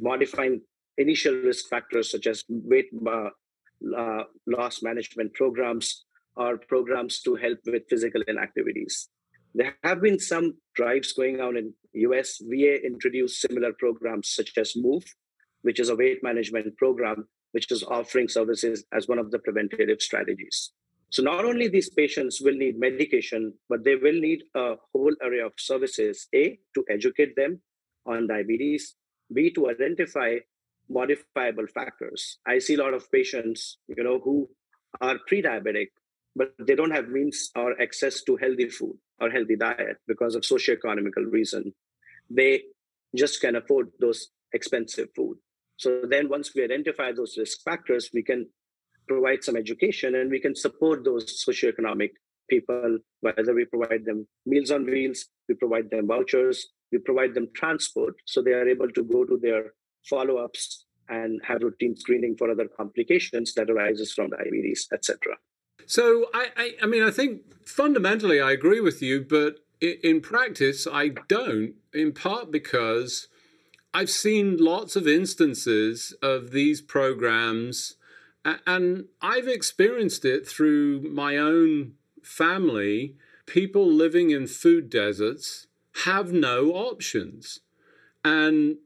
modifying 0.00 0.60
initial 0.96 1.34
risk 1.34 1.68
factors 1.68 2.10
such 2.10 2.26
as 2.26 2.44
weight 2.48 2.86
uh, 3.06 3.30
uh, 3.96 4.22
loss 4.46 4.82
management 4.82 5.34
programs 5.34 6.04
or 6.36 6.56
programs 6.56 7.20
to 7.20 7.34
help 7.34 7.58
with 7.66 7.82
physical 7.88 8.22
inactivities. 8.28 9.08
There 9.56 9.74
have 9.84 10.02
been 10.02 10.18
some 10.18 10.58
drives 10.74 11.14
going 11.14 11.40
on 11.40 11.56
in 11.56 11.72
US. 12.10 12.42
VA 12.42 12.84
introduced 12.84 13.40
similar 13.40 13.72
programs 13.72 14.28
such 14.28 14.52
as 14.58 14.74
MOVE, 14.76 15.06
which 15.62 15.80
is 15.80 15.88
a 15.88 15.96
weight 15.96 16.22
management 16.22 16.76
program, 16.76 17.26
which 17.52 17.72
is 17.72 17.82
offering 17.82 18.28
services 18.28 18.84
as 18.92 19.08
one 19.08 19.18
of 19.18 19.30
the 19.30 19.38
preventative 19.38 20.02
strategies. 20.02 20.72
So 21.08 21.22
not 21.22 21.46
only 21.46 21.68
these 21.68 21.88
patients 21.88 22.42
will 22.42 22.52
need 22.52 22.78
medication, 22.78 23.54
but 23.70 23.82
they 23.82 23.96
will 23.96 24.20
need 24.20 24.42
a 24.54 24.74
whole 24.92 25.14
array 25.22 25.40
of 25.40 25.52
services. 25.56 26.28
A, 26.34 26.58
to 26.74 26.84
educate 26.90 27.34
them 27.34 27.62
on 28.04 28.26
diabetes. 28.26 28.94
B, 29.32 29.50
to 29.52 29.70
identify 29.70 30.36
modifiable 30.90 31.66
factors. 31.68 32.40
I 32.46 32.58
see 32.58 32.74
a 32.74 32.82
lot 32.82 32.92
of 32.92 33.10
patients, 33.10 33.78
you 33.88 34.04
know, 34.04 34.20
who 34.22 34.50
are 35.00 35.18
pre-diabetic, 35.26 35.88
but 36.34 36.52
they 36.58 36.74
don't 36.74 36.90
have 36.90 37.08
means 37.08 37.50
or 37.56 37.80
access 37.80 38.22
to 38.24 38.36
healthy 38.36 38.68
food 38.68 38.98
or 39.20 39.30
healthy 39.30 39.56
diet 39.56 39.96
because 40.06 40.34
of 40.34 40.44
socio-economical 40.44 41.24
reason. 41.24 41.72
They 42.28 42.64
just 43.14 43.40
can 43.40 43.56
afford 43.56 43.90
those 44.00 44.28
expensive 44.52 45.08
food. 45.14 45.38
So 45.76 46.02
then 46.08 46.28
once 46.28 46.54
we 46.54 46.64
identify 46.64 47.12
those 47.12 47.36
risk 47.38 47.62
factors, 47.62 48.10
we 48.12 48.22
can 48.22 48.48
provide 49.08 49.44
some 49.44 49.56
education 49.56 50.14
and 50.16 50.30
we 50.30 50.40
can 50.40 50.54
support 50.54 51.04
those 51.04 51.44
socioeconomic 51.46 52.10
people, 52.48 52.98
whether 53.20 53.54
we 53.54 53.64
provide 53.64 54.04
them 54.04 54.26
meals 54.44 54.70
on 54.70 54.84
wheels, 54.86 55.26
we 55.48 55.54
provide 55.54 55.90
them 55.90 56.06
vouchers, 56.06 56.68
we 56.92 56.98
provide 56.98 57.34
them 57.34 57.48
transport 57.54 58.14
so 58.24 58.42
they 58.42 58.52
are 58.52 58.68
able 58.68 58.90
to 58.90 59.02
go 59.04 59.24
to 59.24 59.38
their 59.40 59.72
follow-ups 60.08 60.86
and 61.08 61.40
have 61.44 61.62
routine 61.62 61.96
screening 61.96 62.36
for 62.36 62.50
other 62.50 62.68
complications 62.76 63.54
that 63.54 63.70
arises 63.70 64.12
from 64.12 64.30
diabetes, 64.30 64.88
etc. 64.92 65.18
So 65.86 66.26
I, 66.34 66.48
I, 66.56 66.70
I 66.82 66.86
mean, 66.86 67.02
I 67.02 67.10
think 67.10 67.42
fundamentally 67.64 68.40
I 68.40 68.52
agree 68.52 68.80
with 68.80 69.00
you, 69.00 69.20
but 69.20 69.60
in 69.80 70.20
practice 70.20 70.86
I 70.90 71.08
don't. 71.28 71.74
In 71.94 72.12
part 72.12 72.50
because 72.50 73.28
I've 73.94 74.10
seen 74.10 74.58
lots 74.58 74.96
of 74.96 75.08
instances 75.08 76.14
of 76.20 76.50
these 76.50 76.80
programs, 76.80 77.94
and 78.66 79.06
I've 79.22 79.48
experienced 79.48 80.24
it 80.24 80.46
through 80.46 81.00
my 81.00 81.36
own 81.36 81.94
family. 82.22 83.16
People 83.46 83.90
living 83.90 84.30
in 84.30 84.46
food 84.48 84.90
deserts 84.90 85.66
have 86.04 86.32
no 86.32 86.72
options. 86.72 87.60
And 88.24 88.78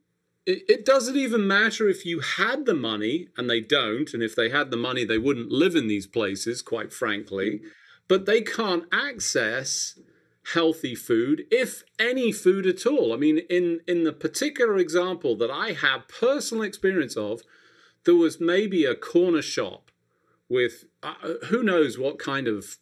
it, 0.68 0.84
doesn't 0.84 1.16
even 1.16 1.46
matter 1.46 1.88
if 1.88 2.06
you 2.06 2.20
had 2.20 2.66
the 2.66 2.74
money, 2.74 3.28
and 3.36 3.48
they 3.48 3.60
don't. 3.60 4.12
And 4.12 4.22
if 4.22 4.34
they 4.34 4.48
had 4.48 4.70
the 4.70 4.76
money, 4.76 5.04
they 5.04 5.18
wouldn't 5.18 5.50
live 5.50 5.74
in 5.74 5.88
these 5.88 6.06
places, 6.06 6.62
quite 6.62 6.92
frankly. 6.92 7.60
But 8.08 8.26
they 8.26 8.42
can't 8.42 8.84
access 8.92 9.98
healthy 10.54 10.94
food, 10.94 11.44
if 11.50 11.82
any 11.98 12.32
food 12.32 12.66
at 12.66 12.86
all. 12.86 13.12
I 13.12 13.16
mean, 13.16 13.38
in, 13.50 13.80
in 13.86 14.04
the 14.04 14.12
particular 14.12 14.78
example 14.78 15.36
that 15.36 15.50
I 15.50 15.72
have 15.72 16.08
personal 16.08 16.64
experience 16.64 17.16
of, 17.16 17.42
there 18.04 18.14
was 18.14 18.40
maybe 18.40 18.84
a 18.84 18.94
corner 18.94 19.42
shop 19.42 19.90
with 20.48 20.84
uh, 21.02 21.14
who 21.46 21.62
knows 21.62 21.98
what 21.98 22.18
kind 22.18 22.48
of 22.48 22.78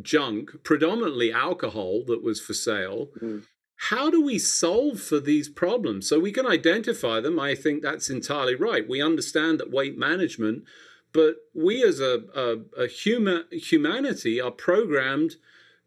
junk, 0.00 0.62
predominantly 0.64 1.32
alcohol 1.32 2.02
that 2.06 2.22
was 2.22 2.40
for 2.40 2.54
sale. 2.54 3.08
Mm 3.20 3.44
how 3.88 4.10
do 4.10 4.22
we 4.22 4.38
solve 4.38 5.00
for 5.00 5.18
these 5.18 5.48
problems? 5.48 6.08
So 6.08 6.20
we 6.20 6.30
can 6.30 6.46
identify 6.46 7.18
them. 7.18 7.40
I 7.40 7.56
think 7.56 7.82
that's 7.82 8.08
entirely 8.08 8.54
right. 8.54 8.88
We 8.88 9.02
understand 9.02 9.58
that 9.58 9.72
weight 9.72 9.98
management, 9.98 10.62
but 11.12 11.34
we 11.52 11.82
as 11.82 11.98
a, 11.98 12.22
a, 12.36 12.84
a 12.84 12.86
human 12.86 13.42
humanity 13.50 14.40
are 14.40 14.52
programmed 14.52 15.34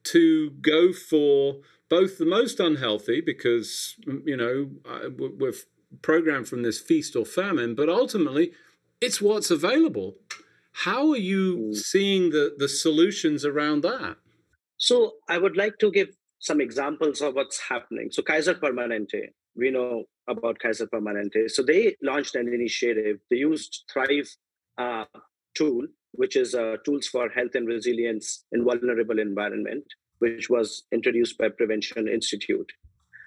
to 0.06 0.50
go 0.60 0.92
for 0.92 1.62
both 1.88 2.18
the 2.18 2.26
most 2.26 2.60
unhealthy 2.60 3.22
because 3.22 3.96
you 4.26 4.36
know 4.36 4.72
we're 5.18 5.54
programmed 6.02 6.50
from 6.50 6.64
this 6.64 6.82
feast 6.82 7.16
or 7.16 7.26
famine, 7.26 7.76
but 7.76 7.88
ultimately 7.88 8.52
it's 9.00 9.22
what's 9.22 9.50
available. 9.50 10.16
How 10.84 11.12
are 11.12 11.18
you 11.34 11.58
mm. 11.58 11.76
seeing 11.76 12.32
the 12.32 12.56
the 12.58 12.68
solutions 12.68 13.46
around 13.46 13.84
that? 13.84 14.18
So 14.76 15.14
I 15.30 15.38
would 15.38 15.56
like 15.56 15.78
to 15.80 15.90
give 15.90 16.10
some 16.46 16.62
examples 16.62 17.22
of 17.22 17.34
what's 17.34 17.60
happening. 17.60 18.10
So 18.12 18.22
Kaiser 18.22 18.54
Permanente, 18.54 19.30
we 19.56 19.72
know 19.72 20.04
about 20.30 20.60
Kaiser 20.60 20.86
Permanente. 20.86 21.50
So 21.50 21.64
they 21.64 21.96
launched 22.04 22.36
an 22.36 22.48
initiative. 22.48 23.18
They 23.32 23.38
used 23.38 23.84
Thrive 23.92 24.30
uh, 24.78 25.06
tool, 25.56 25.88
which 26.12 26.36
is 26.36 26.54
uh, 26.54 26.76
tools 26.86 27.08
for 27.08 27.30
health 27.30 27.56
and 27.56 27.68
resilience 27.68 28.46
in 28.52 28.64
vulnerable 28.64 29.18
environment, 29.18 29.86
which 30.20 30.48
was 30.48 30.84
introduced 30.92 31.36
by 31.40 31.50
Prevention 31.50 32.08
Institute. 32.08 32.72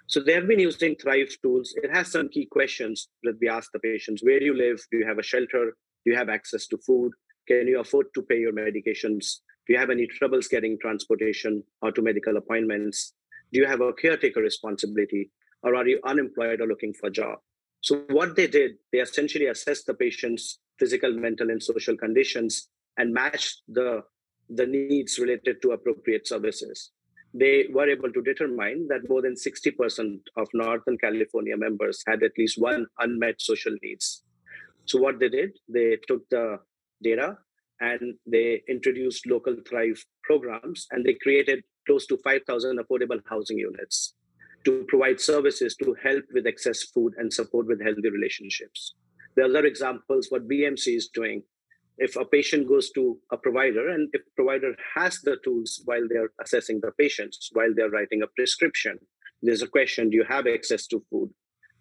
So 0.07 0.21
they 0.21 0.35
have 0.35 0.47
been 0.47 0.61
using 0.61 0.95
Thrive 0.95 1.37
tools. 1.43 1.75
It 1.83 1.91
has 1.93 2.13
some 2.13 2.29
key 2.29 2.47
questions 2.47 3.09
that 3.25 3.37
we 3.41 3.49
ask 3.49 3.73
the 3.73 3.81
patients: 3.81 4.23
Where 4.23 4.39
do 4.39 4.47
you 4.47 4.57
live? 4.57 4.79
Do 4.93 4.99
you 4.99 5.07
have 5.07 5.19
a 5.19 5.25
shelter? 5.25 5.77
Do 6.05 6.13
you 6.13 6.17
have 6.17 6.29
access 6.29 6.69
to 6.69 6.79
food? 6.79 7.13
Can 7.49 7.67
you 7.67 7.81
afford 7.81 8.07
to 8.15 8.23
pay 8.23 8.39
your 8.39 8.53
medications? 8.53 9.41
Do 9.69 9.75
you 9.75 9.81
have 9.81 9.91
any 9.91 10.07
troubles 10.07 10.49
getting 10.49 10.79
transportation 10.81 11.63
or 11.83 11.93
to 11.93 12.01
medical 12.01 12.39
appointments? 12.39 13.13
Do 13.53 13.61
you 13.61 13.67
have 13.67 13.83
a 13.83 13.93
caretaker 13.93 14.41
responsibility? 14.41 15.31
Or 15.63 15.75
are 15.75 15.87
you 15.87 16.01
unemployed 16.07 16.63
or 16.63 16.67
looking 16.67 16.95
for 16.95 17.09
a 17.09 17.11
job? 17.11 17.39
So, 17.83 18.05
what 18.09 18.35
they 18.35 18.47
did, 18.47 18.73
they 18.93 19.01
essentially 19.01 19.47
assessed 19.47 19.87
the 19.87 19.95
patient's 19.95 20.59
physical, 20.79 21.13
mental, 21.13 21.51
and 21.51 21.63
social 21.63 21.97
conditions 21.97 22.69
and 22.97 23.13
matched 23.13 23.63
the, 23.69 24.03
the 24.49 24.67
needs 24.67 25.19
related 25.19 25.61
to 25.63 25.73
appropriate 25.73 26.27
services. 26.27 26.93
They 27.35 27.67
were 27.71 27.91
able 27.91 28.11
to 28.11 28.23
determine 28.23 28.89
that 28.89 29.09
more 29.09 29.21
than 29.21 29.35
60% 29.35 30.19
of 30.37 30.49
Northern 30.55 30.97
California 30.97 31.57
members 31.57 32.03
had 32.07 32.23
at 32.23 32.33
least 32.39 32.59
one 32.59 32.87
unmet 33.01 33.41
social 33.41 33.77
needs. 33.83 34.25
So, 34.87 34.99
what 34.99 35.19
they 35.21 35.29
did, 35.29 35.59
they 35.69 35.99
took 36.09 36.27
the 36.31 36.61
data 37.03 37.37
and 37.81 38.15
they 38.27 38.63
introduced 38.69 39.27
local 39.27 39.57
thrive 39.69 40.03
programs 40.23 40.87
and 40.91 41.05
they 41.05 41.15
created 41.15 41.63
close 41.87 42.07
to 42.07 42.19
5000 42.19 42.79
affordable 42.79 43.21
housing 43.29 43.59
units 43.59 44.15
to 44.65 44.85
provide 44.89 45.21
services 45.21 45.77
to 45.77 45.95
help 46.03 46.25
with 46.35 46.47
excess 46.47 46.83
food 46.83 47.15
and 47.19 47.33
support 47.33 47.67
with 47.67 47.83
healthy 47.83 48.11
relationships. 48.11 48.95
The 49.37 49.45
other 49.45 49.65
examples 49.65 50.27
what 50.31 50.49
bmc 50.49 50.97
is 50.97 51.09
doing 51.09 51.43
if 51.99 52.17
a 52.17 52.25
patient 52.25 52.69
goes 52.69 52.91
to 52.91 53.19
a 53.33 53.37
provider 53.37 53.89
and 53.91 54.09
if 54.13 54.23
provider 54.35 54.75
has 54.97 55.21
the 55.21 55.37
tools 55.45 55.81
while 55.85 56.07
they're 56.09 56.31
assessing 56.43 56.81
the 56.81 56.93
patients 56.99 57.51
while 57.53 57.73
they're 57.75 57.91
writing 57.91 58.23
a 58.23 58.27
prescription 58.37 58.99
there's 59.43 59.63
a 59.63 59.69
question 59.69 60.11
do 60.11 60.17
you 60.17 60.25
have 60.25 60.47
access 60.47 60.87
to 60.89 61.03
food? 61.11 61.31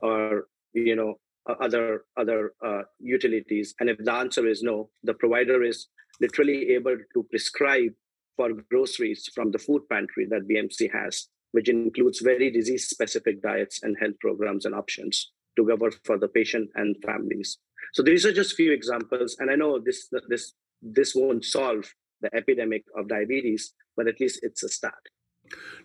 Or 0.01 0.47
you 0.73 0.95
know 0.95 1.15
other 1.61 2.03
other 2.17 2.53
uh, 2.65 2.81
utilities 2.99 3.73
and 3.79 3.89
if 3.89 3.97
the 3.97 4.13
answer 4.13 4.47
is 4.47 4.63
no 4.63 4.89
the 5.03 5.13
provider 5.13 5.63
is 5.63 5.87
literally 6.19 6.69
able 6.69 6.97
to 7.13 7.23
prescribe 7.29 7.93
for 8.35 8.49
groceries 8.69 9.29
from 9.33 9.51
the 9.51 9.59
food 9.59 9.81
pantry 9.89 10.25
that 10.29 10.47
bmc 10.47 10.91
has 10.91 11.27
which 11.51 11.69
includes 11.69 12.19
very 12.19 12.51
disease 12.51 12.89
specific 12.89 13.41
diets 13.41 13.81
and 13.83 13.95
health 13.99 14.19
programs 14.19 14.65
and 14.65 14.75
options 14.75 15.31
to 15.57 15.65
cover 15.65 15.91
for 16.03 16.17
the 16.17 16.27
patient 16.27 16.69
and 16.75 16.95
families. 17.05 17.57
So 17.93 18.03
these 18.03 18.25
are 18.25 18.33
just 18.33 18.55
few 18.55 18.71
examples, 18.71 19.35
and 19.39 19.49
I 19.49 19.55
know 19.55 19.79
this 19.79 20.07
this 20.29 20.53
this 20.81 21.15
won't 21.15 21.45
solve 21.45 21.85
the 22.21 22.33
epidemic 22.35 22.83
of 22.97 23.07
diabetes, 23.07 23.73
but 23.95 24.07
at 24.07 24.19
least 24.19 24.39
it's 24.43 24.63
a 24.63 24.69
start. 24.69 25.03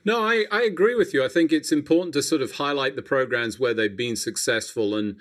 No, 0.04 0.24
I, 0.24 0.46
I 0.50 0.62
agree 0.62 0.94
with 0.94 1.14
you. 1.14 1.24
I 1.24 1.28
think 1.28 1.52
it's 1.52 1.70
important 1.70 2.12
to 2.14 2.22
sort 2.22 2.42
of 2.42 2.52
highlight 2.52 2.96
the 2.96 3.02
programs 3.02 3.60
where 3.60 3.72
they've 3.72 3.96
been 3.96 4.16
successful. 4.16 4.96
And, 4.96 5.16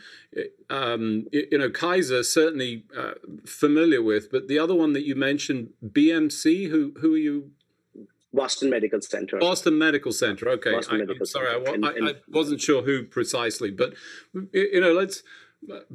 um, 0.70 1.28
you 1.32 1.58
know, 1.58 1.70
Kaiser 1.70 2.24
certainly 2.24 2.86
uh, 2.98 3.14
familiar 3.46 4.02
with, 4.02 4.32
but 4.32 4.48
the 4.48 4.58
other 4.58 4.74
one 4.74 4.94
that 4.94 5.06
you 5.06 5.16
mentioned, 5.16 5.70
BMC, 5.86 6.70
who, 6.70 6.94
who 7.00 7.14
are 7.14 7.20
you? 7.20 7.52
Boston 8.34 8.70
Medical 8.70 9.02
Center. 9.02 9.38
Boston 9.40 9.78
Medical 9.78 10.12
Center. 10.12 10.50
Okay. 10.50 10.74
I, 10.74 10.96
am 10.96 11.26
sorry, 11.26 11.50
I, 11.50 11.88
I, 11.88 12.10
I 12.10 12.14
wasn't 12.30 12.62
sure 12.62 12.82
who 12.82 13.04
precisely, 13.04 13.72
but, 13.72 13.94
you 14.54 14.80
know, 14.80 14.94
let's 14.94 15.22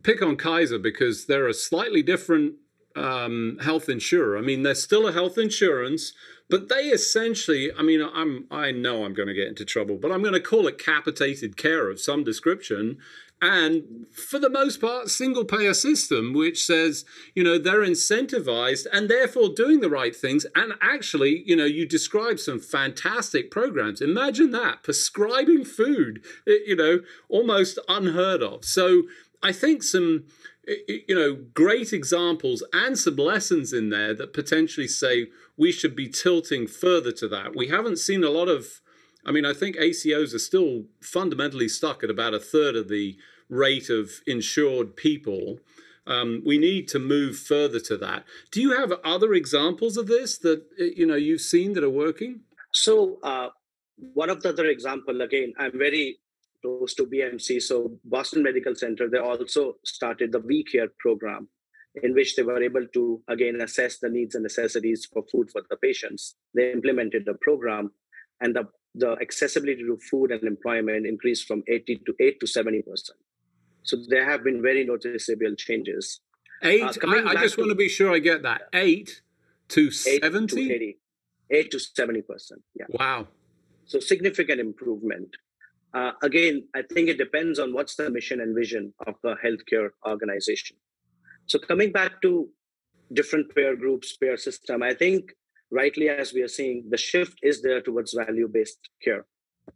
pick 0.02 0.22
on 0.22 0.37
Kaiser 0.37 0.78
because 0.78 1.26
they're 1.26 1.48
a 1.48 1.54
slightly 1.54 2.02
different 2.02 2.54
um, 2.96 3.59
health 3.62 3.88
insurer. 3.88 4.38
I 4.38 4.40
mean, 4.40 4.62
they're 4.62 4.74
still 4.74 5.06
a 5.06 5.12
health 5.12 5.38
insurance, 5.38 6.12
but 6.48 6.68
they 6.68 6.85
essentially, 6.88 7.70
I 7.76 7.82
mean, 7.82 8.02
I'm 8.02 8.46
I 8.50 8.70
know 8.70 9.04
I'm 9.04 9.14
going 9.14 9.28
to 9.28 9.35
get 9.35 9.48
into 9.48 9.64
trouble, 9.64 9.96
but 9.96 10.12
I'm 10.12 10.22
going 10.22 10.35
to 10.35 10.40
call 10.40 10.66
it 10.66 10.78
capitated 10.78 11.56
care 11.56 11.90
of 11.90 12.00
some 12.00 12.24
description. 12.24 12.98
And 13.42 14.06
for 14.11 14.38
the 14.38 14.48
most 14.48 14.80
part, 14.80 15.11
single 15.11 15.44
payer 15.44 15.74
system, 15.74 16.32
which 16.32 16.64
says, 16.64 17.04
you 17.35 17.44
know, 17.44 17.59
they're 17.59 17.85
incentivized 17.85 18.87
and 18.90 19.11
therefore 19.11 19.50
doing 19.54 19.80
the 19.80 19.90
right 19.90 20.16
things. 20.16 20.46
And 20.54 20.72
actually, 20.80 21.42
you 21.44 21.54
know, 21.54 21.66
you 21.66 21.87
describe 21.87 22.38
some 22.38 22.59
fantastic 22.59 23.50
programs. 23.50 24.00
Imagine 24.00 24.52
that 24.52 24.82
prescribing 24.82 25.66
food, 25.66 26.24
eh, 26.48 26.61
you 26.66 26.76
know, 26.76 27.00
almost 27.28 27.78
unheard 27.88 28.42
of. 28.42 28.64
So 28.64 29.02
I 29.42 29.53
think 29.53 29.83
some 29.83 30.25
you 30.66 31.14
know, 31.14 31.35
great 31.55 31.92
examples 31.92 32.62
and 32.72 32.99
some 32.99 33.16
lessons 33.16 33.72
in 33.72 33.90
there 33.90 34.12
that 34.14 34.33
potentially 34.33 34.88
say 34.88 35.29
we 35.57 35.70
should 35.70 35.94
be 35.94 36.09
tilting 36.09 36.66
further 36.66 37.12
to 37.12 37.29
that. 37.29 37.55
We 37.55 37.68
haven't 37.68 37.99
seen 37.99 38.25
a 38.25 38.31
lot 38.31 38.49
of, 38.49 38.81
I 39.25 39.31
mean, 39.31 39.44
I 39.44 39.53
think 39.53 39.77
ACOs 39.77 40.35
are 40.35 40.40
still 40.40 40.85
fundamentally 41.01 41.68
stuck 41.68 42.03
at 42.03 42.11
about 42.11 42.35
a 42.35 42.40
third 42.40 42.75
of 42.75 42.88
the 42.88 43.16
rate 43.49 43.88
of 43.88 44.11
insured 44.27 44.96
people. 44.96 45.61
Um, 46.07 46.42
we 46.44 46.59
need 46.59 46.88
to 46.88 46.99
move 46.99 47.38
further 47.38 47.81
to 47.81 47.96
that. 47.99 48.25
Do 48.51 48.61
you 48.61 48.72
have 48.72 48.92
other 49.05 49.35
examples 49.35 49.96
of 49.96 50.07
this 50.07 50.38
that 50.38 50.64
you 50.79 51.05
know 51.05 51.16
you've 51.16 51.40
seen 51.40 51.72
that 51.72 51.83
are 51.83 51.90
working? 51.90 52.40
So 52.72 53.18
uh, 53.25 53.49
one 54.14 54.31
of 54.31 54.42
the 54.42 54.51
other 54.51 54.66
example 54.66 55.20
again, 55.20 55.53
I'm 55.59 55.77
very 55.77 56.18
close 56.66 56.94
to 56.94 57.07
BMC. 57.07 57.62
So 57.62 57.98
Boston 58.05 58.42
Medical 58.42 58.74
Center, 58.74 59.09
they 59.09 59.18
also 59.18 59.74
started 59.85 60.33
the 60.33 60.40
We 60.40 60.64
Care 60.64 60.88
program, 60.98 61.48
in 62.02 62.14
which 62.14 62.37
they 62.37 62.42
were 62.42 62.62
able 62.62 62.87
to 62.94 63.22
again 63.29 63.61
assess 63.61 63.98
the 63.98 64.09
needs 64.09 64.35
and 64.35 64.42
necessities 64.42 65.09
for 65.12 65.24
food 65.31 65.50
for 65.50 65.62
the 65.70 65.76
patients. 65.76 66.35
They 66.55 66.72
implemented 66.72 67.24
the 67.26 67.35
program, 67.40 67.92
and 68.40 68.55
the 68.55 68.64
the 68.94 69.12
accessibility 69.20 69.83
to 69.83 69.98
food 70.11 70.31
and 70.31 70.42
employment 70.44 71.07
increased 71.07 71.46
from 71.46 71.62
80 71.68 72.00
to 72.07 72.14
8 72.18 72.40
to 72.40 72.46
70 72.46 72.83
percent. 72.83 73.18
So 73.83 73.98
there 74.09 74.29
have 74.29 74.42
been 74.42 74.62
very 74.62 74.85
noticeable 74.85 75.55
changes. 75.57 76.20
Eight. 76.62 76.83
Uh, 76.83 77.09
I, 77.09 77.31
I 77.31 77.35
just 77.42 77.55
to, 77.55 77.61
want 77.61 77.70
to 77.70 77.76
be 77.76 77.88
sure 77.88 78.14
I 78.14 78.18
get 78.18 78.42
that. 78.42 78.62
Eight 78.72 79.20
to 79.68 79.90
70? 79.90 80.72
80, 80.72 80.98
8 81.50 81.70
to 81.70 81.79
70 81.79 82.22
percent. 82.22 82.62
Yeah. 82.74 82.87
Wow. 82.88 83.29
So 83.85 84.00
significant 84.00 84.61
improvement. 84.61 85.37
Uh, 85.94 86.12
again, 86.22 86.66
I 86.75 86.83
think 86.83 87.09
it 87.09 87.18
depends 87.18 87.59
on 87.59 87.72
what's 87.72 87.96
the 87.96 88.11
mission 88.11 88.40
and 88.40 88.55
vision 88.55 88.92
of 89.07 89.14
the 89.22 89.35
healthcare 89.44 89.90
organization. 90.07 90.77
So 91.46 91.59
coming 91.59 91.92
back 91.92 92.20
to 92.22 92.49
different 93.12 93.55
payer 93.55 93.77
groups, 93.77 94.16
payer 94.16 94.37
system, 94.37 94.83
I 94.83 94.94
think 94.94 95.33
rightly 95.70 96.09
as 96.09 96.33
we 96.33 96.42
are 96.42 96.49
seeing, 96.49 96.85
the 96.90 96.96
shift 96.96 97.38
is 97.42 97.62
there 97.62 97.81
towards 97.81 98.12
value-based 98.12 98.90
care. 99.03 99.25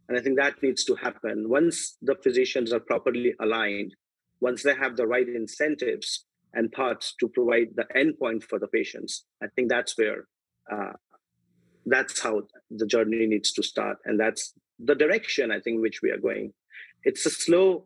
And 0.07 0.17
I 0.17 0.21
think 0.21 0.37
that 0.37 0.61
needs 0.61 0.83
to 0.85 0.95
happen. 0.95 1.49
Once 1.49 1.97
the 2.01 2.15
physicians 2.15 2.71
are 2.71 2.79
properly 2.79 3.33
aligned, 3.41 3.95
once 4.39 4.63
they 4.63 4.75
have 4.75 4.95
the 4.95 5.07
right 5.07 5.27
incentives 5.27 6.25
and 6.53 6.71
thoughts 6.73 7.15
to 7.19 7.27
provide 7.29 7.69
the 7.75 7.85
endpoint 7.95 8.43
for 8.43 8.59
the 8.59 8.67
patients, 8.67 9.25
I 9.41 9.47
think 9.55 9.69
that's 9.69 9.97
where 9.97 10.25
uh, 10.71 10.93
that's 11.85 12.21
how 12.21 12.43
the 12.69 12.85
journey 12.85 13.25
needs 13.25 13.51
to 13.53 13.63
start. 13.63 13.97
And 14.05 14.19
that's 14.19 14.53
the 14.83 14.95
direction 14.95 15.51
I 15.51 15.59
think 15.59 15.81
which 15.81 16.01
we 16.01 16.11
are 16.11 16.17
going. 16.17 16.53
It's 17.03 17.25
a 17.25 17.29
slow 17.29 17.85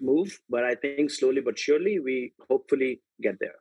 move, 0.00 0.40
but 0.48 0.64
I 0.64 0.74
think 0.74 1.10
slowly 1.10 1.40
but 1.40 1.58
surely 1.58 1.98
we 1.98 2.32
hopefully 2.48 3.00
get 3.20 3.38
there. 3.40 3.56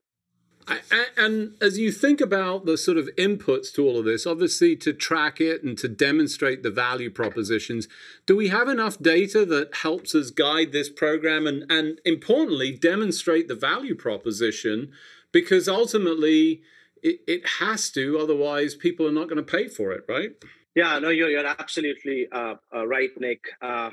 And 1.18 1.56
as 1.62 1.78
you 1.78 1.92
think 1.92 2.22
about 2.22 2.66
the 2.66 2.78
sort 2.78 2.98
of 2.98 3.10
inputs 3.18 3.74
to 3.74 3.86
all 3.86 4.00
of 4.00 4.06
this, 4.06 4.26
obviously 4.26 4.76
to 4.78 4.94
track 4.94 5.42
it 5.42 5.64
and 5.64 5.78
to 5.78 5.90
demonstrate 5.90 6.64
the 6.64 6.72
value 6.72 7.10
propositions, 7.10 7.88
do 8.26 8.36
we 8.38 8.48
have 8.48 8.70
enough 8.70 8.98
data 8.98 9.46
that 9.46 9.76
helps 9.76 10.16
us 10.16 10.30
guide 10.32 10.72
this 10.72 10.90
program 10.90 11.48
and, 11.48 11.70
and 11.70 12.00
importantly, 12.06 12.72
demonstrate 12.72 13.48
the 13.48 13.56
value 13.56 13.96
proposition? 13.96 14.92
Because 15.32 15.68
ultimately, 15.68 16.62
it, 17.02 17.20
it 17.28 17.48
has 17.60 17.90
to, 17.92 18.18
otherwise, 18.18 18.76
people 18.76 19.06
are 19.06 19.12
not 19.12 19.28
going 19.28 19.44
to 19.44 19.44
pay 19.44 19.68
for 19.68 19.92
it, 19.92 20.06
right? 20.08 20.32
Yeah, 20.76 20.98
no, 20.98 21.10
you're, 21.10 21.30
you're 21.30 21.46
absolutely 21.46 22.28
uh, 22.32 22.56
uh, 22.74 22.88
right, 22.88 23.12
Nick. 23.20 23.42
Uh, 23.62 23.92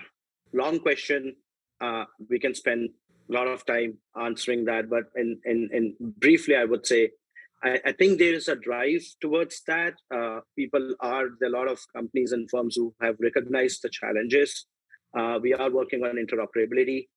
long 0.54 0.80
question. 0.80 1.36
Uh, 1.78 2.04
we 2.30 2.38
can 2.38 2.54
spend 2.54 2.90
a 3.28 3.32
lot 3.32 3.46
of 3.46 3.66
time 3.66 3.98
answering 4.18 4.64
that, 4.64 4.88
but 4.88 5.04
in, 5.14 5.38
in, 5.44 5.68
in 5.72 5.94
briefly, 6.00 6.56
I 6.56 6.64
would 6.64 6.86
say, 6.86 7.10
I, 7.62 7.80
I 7.84 7.92
think 7.92 8.18
there 8.18 8.32
is 8.32 8.48
a 8.48 8.56
drive 8.56 9.02
towards 9.20 9.62
that. 9.66 9.94
Uh, 10.10 10.40
people 10.56 10.94
are, 11.00 11.26
there 11.38 11.50
are 11.50 11.54
a 11.54 11.58
lot 11.58 11.68
of 11.68 11.80
companies 11.94 12.32
and 12.32 12.48
firms 12.50 12.76
who 12.76 12.94
have 13.02 13.16
recognized 13.20 13.82
the 13.82 13.90
challenges. 13.90 14.64
Uh, 15.14 15.38
we 15.42 15.52
are 15.52 15.70
working 15.70 16.02
on 16.02 16.16
interoperability. 16.16 17.08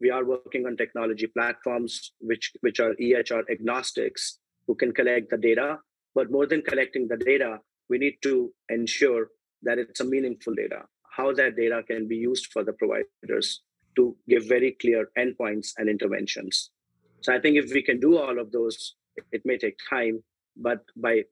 we 0.00 0.10
are 0.10 0.24
working 0.24 0.66
on 0.66 0.76
technology 0.76 1.28
platforms, 1.28 2.12
which, 2.18 2.52
which 2.62 2.80
are 2.80 2.94
EHR 2.94 3.44
agnostics, 3.48 4.38
who 4.66 4.74
can 4.74 4.92
collect 4.92 5.30
the 5.30 5.36
data. 5.36 5.78
But 6.16 6.32
more 6.32 6.46
than 6.46 6.62
collecting 6.62 7.06
the 7.06 7.16
data, 7.16 7.60
we 7.90 7.98
need 7.98 8.16
to 8.22 8.50
ensure 8.68 9.28
that 9.62 9.78
it's 9.78 10.00
a 10.00 10.04
meaningful 10.04 10.54
data, 10.54 10.82
how 11.16 11.32
that 11.34 11.56
data 11.56 11.82
can 11.86 12.08
be 12.08 12.16
used 12.16 12.46
for 12.52 12.64
the 12.64 12.72
providers 12.72 13.62
to 13.96 14.16
give 14.28 14.46
very 14.46 14.76
clear 14.80 15.08
endpoints 15.18 15.72
and 15.76 15.90
interventions. 15.90 16.70
So 17.20 17.34
I 17.34 17.40
think 17.40 17.56
if 17.56 17.72
we 17.74 17.82
can 17.82 18.00
do 18.00 18.16
all 18.16 18.38
of 18.38 18.52
those, 18.52 18.94
it 19.32 19.42
may 19.44 19.58
take 19.58 19.76
time, 19.90 20.22
but 20.56 20.80
by 20.96 21.24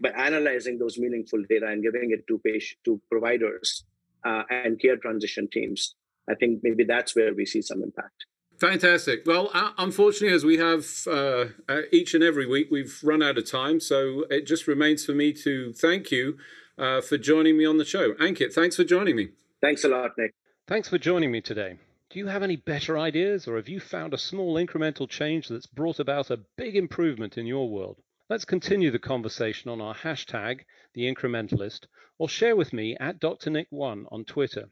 by 0.00 0.10
analyzing 0.10 0.78
those 0.78 0.96
meaningful 0.96 1.42
data 1.48 1.66
and 1.66 1.82
giving 1.82 2.12
it 2.12 2.24
to 2.28 2.38
patient, 2.44 2.78
to 2.84 3.00
providers 3.10 3.84
uh, 4.24 4.44
and 4.48 4.80
care 4.80 4.96
transition 4.96 5.48
teams, 5.52 5.96
I 6.30 6.36
think 6.36 6.60
maybe 6.62 6.84
that's 6.84 7.16
where 7.16 7.34
we 7.34 7.44
see 7.44 7.62
some 7.62 7.82
impact. 7.82 8.26
Fantastic. 8.60 9.22
Well, 9.24 9.50
uh, 9.54 9.70
unfortunately, 9.78 10.34
as 10.34 10.44
we 10.44 10.56
have 10.58 10.84
uh, 11.06 11.46
uh, 11.68 11.82
each 11.92 12.14
and 12.14 12.24
every 12.24 12.46
week, 12.46 12.68
we've 12.70 12.98
run 13.04 13.22
out 13.22 13.38
of 13.38 13.48
time. 13.48 13.78
So 13.78 14.24
it 14.30 14.46
just 14.46 14.66
remains 14.66 15.04
for 15.04 15.12
me 15.12 15.32
to 15.44 15.72
thank 15.72 16.10
you 16.10 16.38
uh, 16.76 17.00
for 17.00 17.18
joining 17.18 17.56
me 17.56 17.64
on 17.64 17.78
the 17.78 17.84
show. 17.84 18.14
Ankit, 18.14 18.52
thanks 18.52 18.74
for 18.74 18.84
joining 18.84 19.14
me. 19.14 19.28
Thanks 19.60 19.84
a 19.84 19.88
lot, 19.88 20.10
Nick. 20.18 20.34
Thanks 20.66 20.88
for 20.88 20.98
joining 20.98 21.30
me 21.30 21.40
today. 21.40 21.78
Do 22.10 22.18
you 22.18 22.26
have 22.26 22.42
any 22.42 22.56
better 22.56 22.98
ideas, 22.98 23.46
or 23.46 23.56
have 23.56 23.68
you 23.68 23.80
found 23.80 24.12
a 24.14 24.18
small 24.18 24.54
incremental 24.54 25.08
change 25.08 25.48
that's 25.48 25.66
brought 25.66 26.00
about 26.00 26.30
a 26.30 26.40
big 26.56 26.74
improvement 26.74 27.38
in 27.38 27.46
your 27.46 27.68
world? 27.68 27.98
Let's 28.28 28.44
continue 28.44 28.90
the 28.90 28.98
conversation 28.98 29.70
on 29.70 29.80
our 29.80 29.94
hashtag, 29.94 30.60
the 30.94 31.02
incrementalist, 31.02 31.86
or 32.18 32.28
share 32.28 32.56
with 32.56 32.72
me 32.72 32.96
at 32.98 33.20
Dr. 33.20 33.50
Nick1 33.50 34.06
on 34.10 34.24
Twitter. 34.24 34.68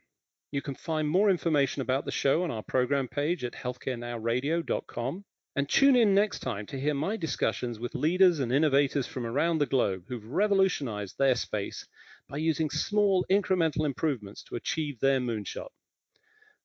You 0.52 0.62
can 0.62 0.76
find 0.76 1.08
more 1.08 1.28
information 1.28 1.82
about 1.82 2.04
the 2.04 2.12
show 2.12 2.44
on 2.44 2.50
our 2.50 2.62
program 2.62 3.08
page 3.08 3.44
at 3.44 3.52
healthcarenowradio.com. 3.52 5.24
And 5.56 5.68
tune 5.68 5.96
in 5.96 6.14
next 6.14 6.40
time 6.40 6.66
to 6.66 6.78
hear 6.78 6.94
my 6.94 7.16
discussions 7.16 7.80
with 7.80 7.94
leaders 7.94 8.40
and 8.40 8.52
innovators 8.52 9.06
from 9.06 9.26
around 9.26 9.58
the 9.58 9.66
globe 9.66 10.04
who've 10.06 10.24
revolutionized 10.24 11.16
their 11.18 11.34
space 11.34 11.86
by 12.28 12.36
using 12.36 12.68
small 12.68 13.24
incremental 13.30 13.86
improvements 13.86 14.42
to 14.44 14.56
achieve 14.56 15.00
their 15.00 15.18
moonshot. 15.18 15.70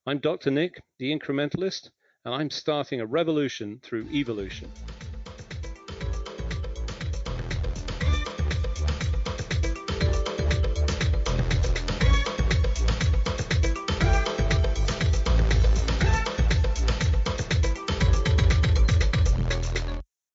I'm 0.05 0.19
Dr. 0.19 0.51
Nick, 0.51 0.81
the 0.99 1.17
incrementalist, 1.17 1.89
and 2.25 2.35
I'm 2.35 2.49
starting 2.49 2.99
a 2.99 3.05
revolution 3.05 3.79
through 3.81 4.09
evolution. 4.11 4.69